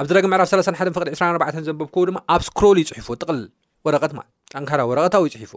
[0.00, 3.38] ኣብ ዝረግ ምዕራፍ 31 ቅድ 24 ዘንበብከ ድማ ኣብ እስክሮል ይፅሒፉ ጥቕል
[3.86, 4.20] ወረቀትማ
[4.52, 5.52] ጠንካ ወረቀታዊ ይፅፉ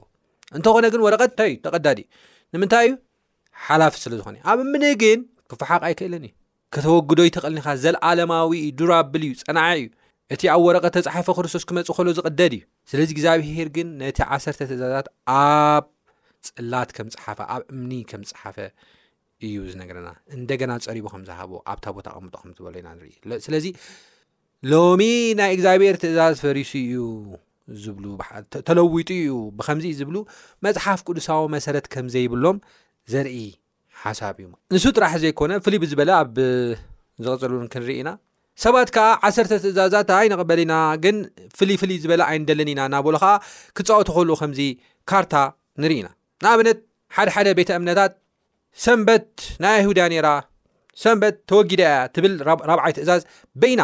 [0.57, 2.07] እንተኾነግን ወረቀትእታይእዩ ተቀዳዲ ዩ
[2.53, 2.93] ንምንታይ እዩ
[3.65, 5.19] ሓላፊ ስለዝኾነ እዩ ኣብ እምን ግን
[5.51, 6.31] ክፍሓቅ ኣይክእለን እዩ
[6.75, 9.88] ከተወግዶይተቕልኒኻ ዘለኣለማዊ ዱርብል እዩ ፀናዒ እዩ
[10.34, 15.07] እቲ ኣብ ወረቀ ተፀሓፈ ክርስቶስ ክመፅ ከሎ ዝቅደድ እዩ ስለዚ ግዚኣብሄር ግን ነቲ ዓ ትእዛዛት
[15.39, 15.86] ኣብ
[16.47, 18.57] ፅላት ከም ፅሓፈ ኣብ እምኒ ከም ፅሓፈ
[19.47, 22.08] እዩ ዝነገረና እንደገና ፀሪቡ ከምዝሃቦ ኣብታ ቦታ
[22.43, 23.65] ቀምጦዝበሎኢናንኢስለዚ
[24.71, 25.01] ሎሚ
[25.39, 26.95] ናይ እግዚብሔር ትእዛዝ ፈሪሱ እዩ
[27.84, 30.17] ዝተለዊጡ እዩ ብከምዚ ዝብሉ
[30.65, 32.58] መፅሓፍ ቅዱሳዊ መሰረት ከምዘይብሎም
[33.13, 33.38] ዘርኢ
[34.04, 36.38] ሓሳብ እዩ ንሱ ጥራሕ ዘይኮነ ፍልይ ብዝበለ ኣብ
[37.25, 38.12] ዝቅፅልን ክንርኢ ኢና
[38.63, 40.73] ሰባት ከዓ ዓሰርተ ትእዛዛት ኣይንቕበል ኢና
[41.04, 41.17] ግን
[41.58, 43.34] ፍልይፍልይ ዝበለ ኣይንደልን ኢና እናበሎ ከዓ
[43.77, 44.62] ክፀወት ክህል ከምዚ
[45.10, 45.34] ካርታ
[45.84, 46.10] ንርኢ ኢና
[46.45, 46.80] ንኣብነት
[47.15, 48.12] ሓደሓደ ቤተ እምነታት
[48.86, 49.29] ሰንበት
[49.63, 50.27] ናይ አይሁድ ነራ
[51.03, 52.34] ሰንበት ተወጊዳ ያ ትብል
[52.69, 53.21] ራብዓይ ትእዛዝ
[53.62, 53.81] በይና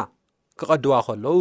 [0.59, 1.37] ክቐድዋ ከለው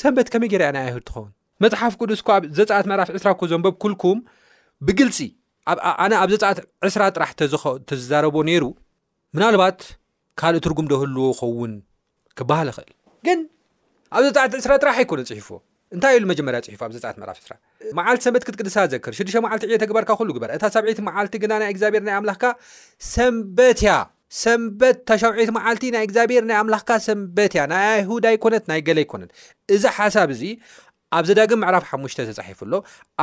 [0.00, 1.30] ሰንበት ከመይ ጌር ያ ናይ አይሁድ ትኸውን
[1.64, 4.18] መፅሓፍ ቅዱስ ኳ ኣብ ዘፃአት መዕራፍ ዕስራ ኮ ዘንቦብ ኩልኩም
[4.86, 5.18] ብግልፂ
[6.04, 6.58] ኣነ ኣብ ዘፃት
[6.88, 7.30] ዕስራ ጥራሕ
[7.90, 8.64] ተዛረቦዎ ነይሩ
[9.36, 9.78] ምናልባት
[10.40, 11.72] ካልእ ትርጉም ደህልዎ ኸውን
[12.38, 12.90] ክበሃል ይክእል
[13.28, 13.40] ግን
[14.16, 15.58] ኣብ ዘፃዓት ዕስራ ጥራሕ ኣይኮነ ፅሒፉዎ
[15.94, 17.54] እንታይ ኢብሉ መጀመርያ ፅሒፉ ኣብ ዘት መዕራፍ ስራ
[17.98, 22.02] መዓልቲ ሰንበት ክትቅድሳ ዘክር 6ዱመዓልቲ ዮ ተግበርካ ሉ ግበር እታ ሰብዒት መዓልቲ ግና ናይ እግዚኣብሔር
[22.08, 22.44] ናይ ኣምላኽካ
[23.14, 23.94] ሰበት ያ
[24.42, 29.30] ሰንበት ታሻውዒት ማዓልቲ ናይ እግዚኣብሔር ናይ ኣምላካ ሰንበት እያ ናይ ኣይሁዳ ኣይኮነት ናይ ገሌ ኣይኮነት
[29.74, 30.42] እዚ ሓሳብ እዚ
[31.16, 32.72] ኣብ ዘዳግም ምዕራፍ 5 ተፃሒፉሎ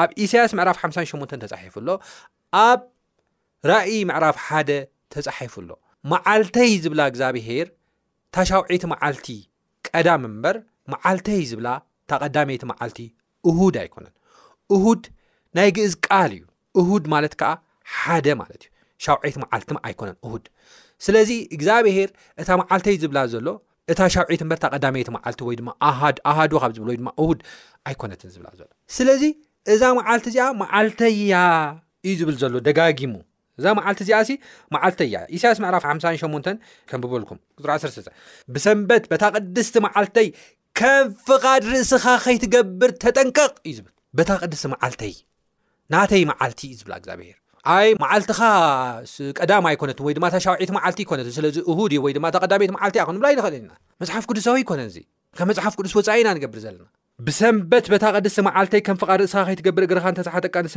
[0.01, 1.87] ኣብ ኢሳያስ ምዕራፍ 58 ተፃሒፉሎ
[2.67, 2.79] ኣብ
[3.71, 4.69] ራእይ ምዕራፍ ሓደ
[5.15, 5.69] ተፃሒፉሎ
[6.13, 7.67] መዓልተይ ዝብላ እግዚኣብሄር
[8.35, 9.27] ታሻውዒቲ መዓልቲ
[9.87, 10.55] ቀዳም እምበር
[10.93, 11.69] መዓልተይ ዝብላ
[12.11, 12.99] ተቐዳሜይቲ መዓልቲ
[13.49, 14.13] እሁዳ ኣይኮነት
[14.75, 15.03] እሁድ
[15.57, 16.43] ናይ ግእዝ ቃል እዩ
[16.81, 17.49] እሁድ ማለት ከዓ
[17.97, 18.69] ሓደ ማለት እዩ
[19.05, 20.43] ሻውዒት መዓልት ኣይኮነን እሁድ
[21.05, 22.09] ስለዚ እግዚኣብሄር
[22.41, 23.47] እታ መዓልተይ ዝብላ ዘሎ
[23.91, 27.39] እታ ሻውዒት በርታ ቀዳመየቲ መዓልቲ ወይድማ ኣሃዶ ካብ ዝብል ወይድማ እሁድ
[27.89, 29.23] ኣይኮነትን ዝብላ ዘሎ ስለዚ
[29.73, 31.35] እዛ መዓልቲ እዚኣ መዓልተያ
[32.09, 33.15] እዩ ዝብል ዘሎ ደጋጊሙ
[33.59, 34.33] እዛ መዓልቲ እዚኣ ሲ
[34.73, 36.55] ማዓልተ ያ እሳያስ ምዕራፍ 58
[36.89, 38.07] ከም ብበልኩም ዙ 1
[38.53, 40.27] ብሰንበት በታ ቅድስቲ መዓልተይ
[40.79, 45.11] ከም ፍቓድ ርእስኻ ከይትገብር ተጠንቀቕ እዩ ዝብል በታ ቅድስሲ መዓልተይ
[45.93, 47.37] ናተይ መዓልቲ እዩ ዝብላ እግዚኣብሄር
[47.85, 48.39] ይ መዓልትኻ
[49.37, 54.81] ቀዳማ ኣይኮነት ወይማሻውዒት ልቲ ነትስ ድ ወት ብኣክእልመፅሓፍ ቅዱሳዊ ይኮነ
[55.39, 56.85] ከም መፅሓፍቅዱስ ፃኢኢና ገብር ዘለና
[57.27, 60.75] ብሰንበት ታቅዲሲ መዓልተይ ከም ፍርእስኻ ከትገብር እግዝሓጠሰትዲስ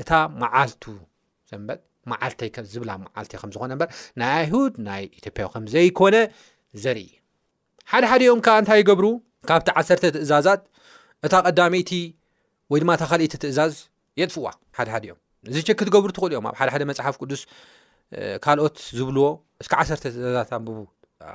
[0.00, 0.10] እታ
[0.42, 0.82] መዓልቱ
[1.52, 1.80] ዘንት
[2.10, 3.88] ማዓልተይዝብላ መዓልተይ ከምዝኮነ በር
[4.20, 6.16] ናይ ኣይሁድ ናይ ኢትዮጵያ ከምዘይኮነ
[6.84, 7.02] ዘርኢ
[7.92, 9.06] ሓደሓደ ዮም ከዓ እንታይ ገብሩ
[9.50, 10.62] ካብቲ ዓሰርተ ትእዛዛት
[11.26, 11.92] እታ ቀዳሚይቲ
[12.74, 13.74] ወይ ድማ እታ ካሊእቲ ትእዛዝ
[14.22, 14.46] የጥፍዋ
[14.78, 17.42] ሓደሓደ ዮም እዚ ሸክትገብሩ ትኽእሉ እዮም ኣብ ሓደ ሓደ መፅሓፍ ቅዱስ
[18.46, 19.28] ካልኦት ዝብልዎ
[19.62, 20.76] እስ ዓሰርተ ትእዛዛት ኣንብቡ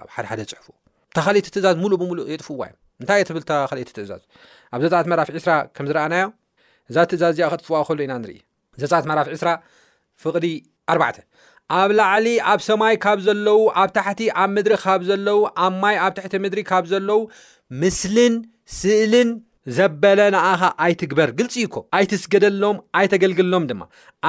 [0.02, 0.76] ኣብ ሓደሓደ ፅሑፍዎ
[1.16, 4.22] ተኸሊኦቲ ትእዛዝ ሙሉእ ብሙሉእ የጥፍዋ እዮ እንታይእ ትብል ተኸሊእቲ ትእዛዝ
[4.74, 6.26] ኣብ ዘፃት መራፊ 2ስራ ከም ዝረኣናዮ
[6.90, 8.38] እዛ ትእዛዝ እ ክጥፍዋ ክከሉ ኢና ንርኢ
[8.82, 9.50] ዘፃት መራፊ 2ስራ
[10.24, 10.46] ፍቕዲ
[10.94, 11.04] ኣባ
[11.80, 16.14] ኣብ ላዕሊ ኣብ ሰማይ ካብ ዘለዉ ኣብ ታሕቲ ኣብ ምድሪ ካብ ዘለው ኣብ ማይ ኣብ
[16.18, 17.20] ታሕቲ ምድሪ ካብ ዘለው
[17.82, 18.36] ምስልን
[18.80, 19.30] ስእልን
[19.76, 23.82] ዘበለ ንኣኻ ኣይትግበር ግልፂ ዩ ኮ ኣይትስገደሎም ኣይተገልግልሎም ድማ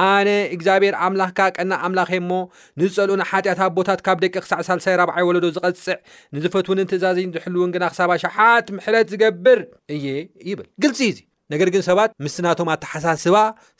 [0.05, 2.31] ኣነ እግዚኣብሔር ኣምላኽካ ቀና ኣምላኸ እሞ
[2.79, 5.95] ንዝፀልኡን ሓጢኣታ ቦታት ካብ ደቂ ክሳዕ ሳልሳይ ራብዓይ ይወለዶ ዝቐፅዕ
[6.37, 9.61] ንዝፈትውንን ትእዛዝ ዝሕልውን ግና ክሳባ ሸሓት ምሕረት ዝገብር
[9.97, 10.05] እየ
[10.49, 11.19] ይብል ግልፂ እዚ
[11.53, 13.35] ነገር ግን ሰባት ምስናቶም ኣተሓሳስባ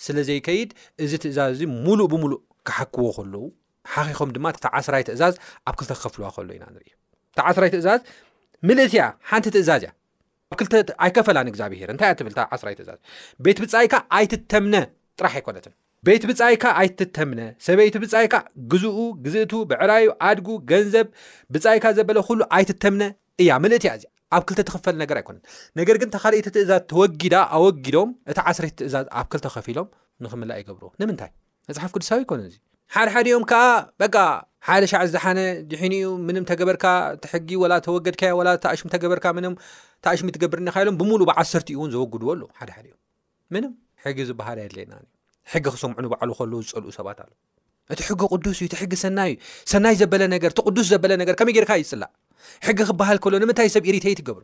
[0.07, 0.69] ስለዘይከይድ
[1.05, 3.43] እዚ ትእዛዝ እ ሙሉእ ብሙሉእ ካሓክዎ ከለዉ
[3.93, 5.35] ሓኺኾም ድማ እቲ ዓስራይ ትእዛዝ
[5.69, 6.83] ኣብ ክልተ ክከፍልዋ ከሎ ኢና ንሪ
[7.33, 8.01] እታ ዓስራይ ትእዛዝ
[8.69, 9.91] ምልእት ያ ሓንቲ ትእዛዝ እያ
[10.57, 12.99] ኣብ ተ ኣይከፈላንእግዛብሄ እንታይ እኣ ትብል ዓስይትእዛዝ
[13.45, 14.75] ቤት ብፃኢካ ኣይትተምነ
[15.19, 15.73] ጥራሕ ኣይኮነትን
[16.07, 18.35] ቤት ብፃይካ ኣይትተምነ ሰበይቲ ብፃይካ
[18.71, 21.07] ግዝኡ ግዝእቱ ብዕራዩ ኣድጉ ገንዘብ
[21.55, 23.03] ብፃኢካ ዘበለ ሉ ኣይትተምነ
[23.43, 24.03] እያ መልእት ያ እዚ
[24.37, 25.43] ኣብ ክልተ ተክፈል ነገር ኣይኮነት
[25.81, 29.87] ነገር ግን ተካሊእቲ ትእዛዝ ተወጊዳ ኣወጊዶም እቲ ዓስረይ ትእዛዝ ኣብ ክልተ ከፊኢሎም
[30.25, 31.31] ንክምላእ ይገብር ንምንታይ
[31.71, 32.55] መፅሓፍ ቅዱሳዊ ይኮነ እዚ
[32.95, 33.65] ሓድሓደ ዮም ከዓ
[34.67, 35.39] ሓደ ሻዕ ዝሓነ
[35.71, 36.85] ድሒዩ ም ተገበርካ
[37.33, 38.15] ሕጊ ላ ተወገድ
[38.71, 39.25] ኣሽ ተበርካ
[40.11, 42.97] ኣሽ ትገብርኢሎም ብሙሉ ብዓሰርቲዩእን ዘግድዎሉሓደ እዩም
[44.03, 44.93] ሕጊ ዝባሃል ድለየና
[45.53, 47.27] ሕጊ ክሰምዑበዕሉ ከ ዝፀልኡ ሰባት ኣ
[47.93, 49.31] እቲ ሕጊ ቅዱስዩጊሰናይ
[50.01, 51.03] ዘበእዱስ ዘበ
[51.39, 52.03] ከመይ ጌርካ ይፅላ
[52.67, 54.43] ሕጊ ክበሃል ሎ ምታይ ሰብ ተ ትገብሮ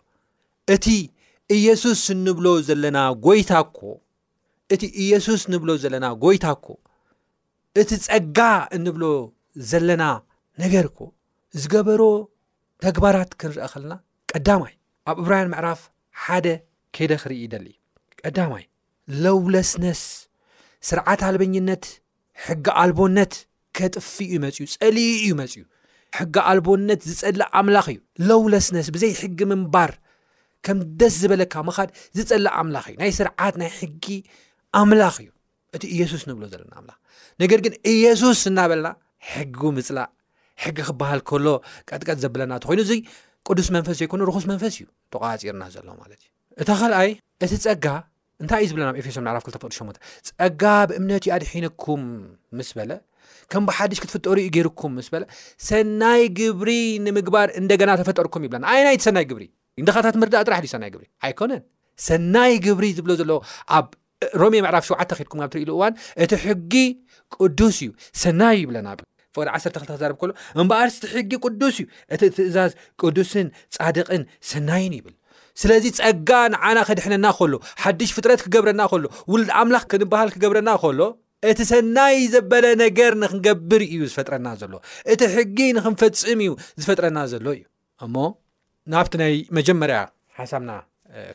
[0.75, 2.01] እሱስ
[4.73, 6.73] እቲ እየሱስ ብሎ ዘለና ጎይታ ኮ
[7.83, 8.39] እቲ ፀጋ
[8.89, 9.03] እብሎ
[9.71, 10.03] ዘለና
[10.63, 10.99] ነገር እኮ
[11.61, 12.01] ዝገበሮ
[12.85, 13.93] ተግባራት ክንርአ ከለና
[14.31, 14.73] ቀዳማይ
[15.09, 15.81] ኣብ እብራይን ምዕራፍ
[16.23, 16.47] ሓደ
[16.95, 17.65] ከይደ ክርኢ ይደል
[18.23, 18.63] ቀዳማይ
[19.23, 20.01] ለውለስነስ
[20.87, 21.85] ስርዓት ኣልበኝነት
[22.45, 23.33] ሕጊ ኣልቦነት
[23.77, 25.63] ከጥፍ እዩ መፅዩ ፀሊይ እዩ መፅእዩ
[26.17, 29.91] ሕጊ ኣልቦነት ዝፀልእ ኣምላኽ እዩ ለውለስነስ ብዘይ ሕጊ ምንባር
[30.65, 34.05] ከም ደስ ዝበለካ መኻድ ዝፀላእ ኣምላኽ እዩ ናይ ስርዓት ናይ ሕጊ
[34.79, 35.29] ኣምላኽ እዩ
[35.75, 36.91] እቲ እየሱስ ንብሎ ዘለና ኣምላ
[37.43, 38.87] ነገር ግን እየሱስ እናበለና
[39.33, 40.09] ሕጊ ምፅላእ
[40.63, 41.45] ሕጊ ክበሃል ከሎ
[41.89, 42.91] ቀጥቀጥ ዘብለና ኮይኑእ
[43.47, 46.15] ቅዱስ መንፈስ ዘይኮኑ ኩስ መንፈስ እዩ ተፂርና ዘሎ ማ ዩ
[46.61, 46.71] እታ
[47.07, 47.11] ይ
[47.45, 47.85] እቲ ፀጋ
[48.51, 52.01] ታይ እዩ ዝብለና ኣብ ኤፌሶ ራፍ 28ፀጋ ብእምነት ዩ ኣድሒኩም
[52.69, 52.79] ስ በ
[53.51, 55.21] ከም ብሓድሽ ክትፍጠሩ ዩ ገይርኩም ስ
[55.69, 56.69] ሰናይ ግብሪ
[57.05, 57.49] ንምግባር
[57.89, 59.43] ና ተፈጠርኩም ይለና ናቲ ሰናይ ብሪ
[59.87, 61.51] ንኻታት ርዳእ ጥራሕዩይ ብ ይኮነ
[62.07, 63.39] ሰናይ ግብሪ ዝብ ዎ
[63.77, 63.87] ኣብ
[64.41, 65.81] ሮሜ ዕራፍ 7 ኩም ብ ትእእዋ
[66.23, 66.73] እቲ ሕጊ
[67.39, 67.89] ቅዱስ እዩ
[68.23, 68.87] ሰናይ ይብለና
[69.35, 72.71] ፍቅዲ 12ተ ክዛርብ ከሎ እምበኣርስቲ ሕጊ ቅዱስ እዩ እቲ ትእዛዝ
[73.01, 75.15] ቅዱስን ፃድቅን ሰናይን ይብል
[75.61, 81.01] ስለዚ ፀጋ ንዓና ከድሕነና ከሎ ሓድሽ ፍጥረት ክገብረና ከሎ ውሉድ ኣምላኽ ክንበሃል ክገብረና ከሎ
[81.49, 84.73] እቲ ሰናይ ዘበለ ነገር ንክንገብር እዩ ዝፈጥረና ዘሎ
[85.13, 87.63] እቲ ሕጊ ንክንፈፅም እዩ ዝፈጥረና ዘሎ እዩ
[88.05, 88.15] እሞ
[88.93, 89.99] ናብቲ ናይ መጀመርያ
[90.39, 90.71] ሓሳብና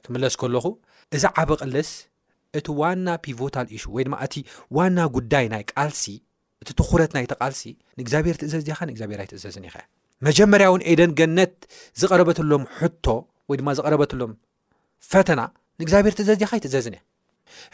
[0.05, 0.67] ክምለስ ከለኹ
[1.17, 1.91] እዚ ዓበ ቐልስ
[2.59, 4.35] እቲ ዋና ፒቮታ ሽ ወይ ድማ እቲ
[4.79, 6.05] ዋና ጉዳይ ናይ ቃልሲ
[6.62, 7.62] እቲ ትኩረት ናይተቃልሲ
[7.99, 9.87] ንእግዚኣብሄር ትእዘዝ ድኻ ንእግዚኣብሄር ኣይትእዘዝኒ ኢኸእ
[10.27, 11.55] መጀመርያእውን ኤደን ገነት
[12.01, 13.07] ዝቐረበትሎም ሕቶ
[13.51, 14.33] ወይ ድማ ዝቀረበትሎም
[15.12, 15.40] ፈተና
[15.81, 17.05] ንእግዚኣብሄር ትእዘዝ ድካ ይትእዘዝኒ እ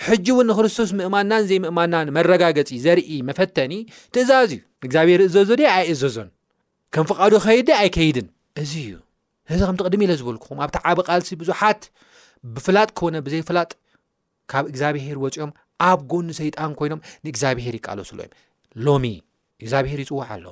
[0.09, 3.73] ሕጂ እውን ንክርስቶስ ምእማናን ዘይምእማናን መረጋገፂ ዘርኢ መፈተኒ
[4.15, 6.31] ትእዛዝ እዩ ንእግዚኣብሄር እዘዞ ድ ኣይ እዘዞን
[6.97, 8.29] ከም ፍቃዱ ኸይድ ድ ኣይከይድን
[8.65, 8.95] እዚ እዩ
[9.51, 11.83] ነዚ ከምቲቅድሚ ኢለ ዝበልኩኹም ኣብቲ ዓበ ቃልሲ ብዙሓት
[12.55, 13.71] ብፍላጥ ከነ ብዘይፍላጥ
[14.51, 15.51] ካብ እግዚኣብሄር ወፂኦም
[15.91, 18.33] ኣብ ጎኒ ሰይጣን ኮይኖም ንእግዚኣብሄር ይከለሱሎ እዮም
[18.85, 19.05] ሎሚ
[19.63, 20.47] እግዚኣብሄር ይፅዋዕ ኣሎ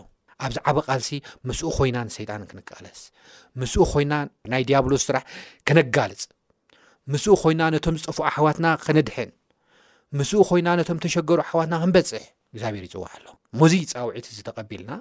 [0.45, 1.09] ኣብዚ ዓበ ቃልሲ
[1.49, 3.01] ምስኡ ኮይና ንሰይጣን ክንከለስ
[3.61, 4.13] ምስኡ ኮይና
[4.53, 5.23] ናይ ዲያብሎ ስራሕ
[5.67, 6.21] ክነጋልፅ
[7.13, 9.31] ምስኡ ኮይና ነቶም ዝጥፍዖ ሓዋትና ከነድሕን
[10.19, 13.27] ምስኡ ኮይና ነቶም ተሸገሩ ኣሕዋትና ክንበፅሕ እግዚኣብሔር ይፅዋዕ ኣሎ
[13.61, 14.93] ሙዚ ፃውዒት እዚ ተቐቢልና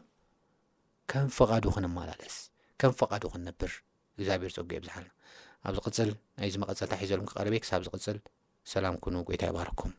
[1.11, 2.35] ከም ፈቓዱ ክንመላለስ
[2.81, 3.71] ከም ፍቓዱ ክንነብር
[4.17, 5.11] እግዚኣብሄር ፀጉእ ብዝሓልና
[5.67, 6.09] ኣብዚ ቅፅል
[6.39, 8.17] ናይ ዚ መቐፀልታ ሒዘሉም ክቐረበየ ክሳብ ዚቅፅል
[8.75, 9.93] ሰላም ኩኑ ጎይታ ይ ባህርኩም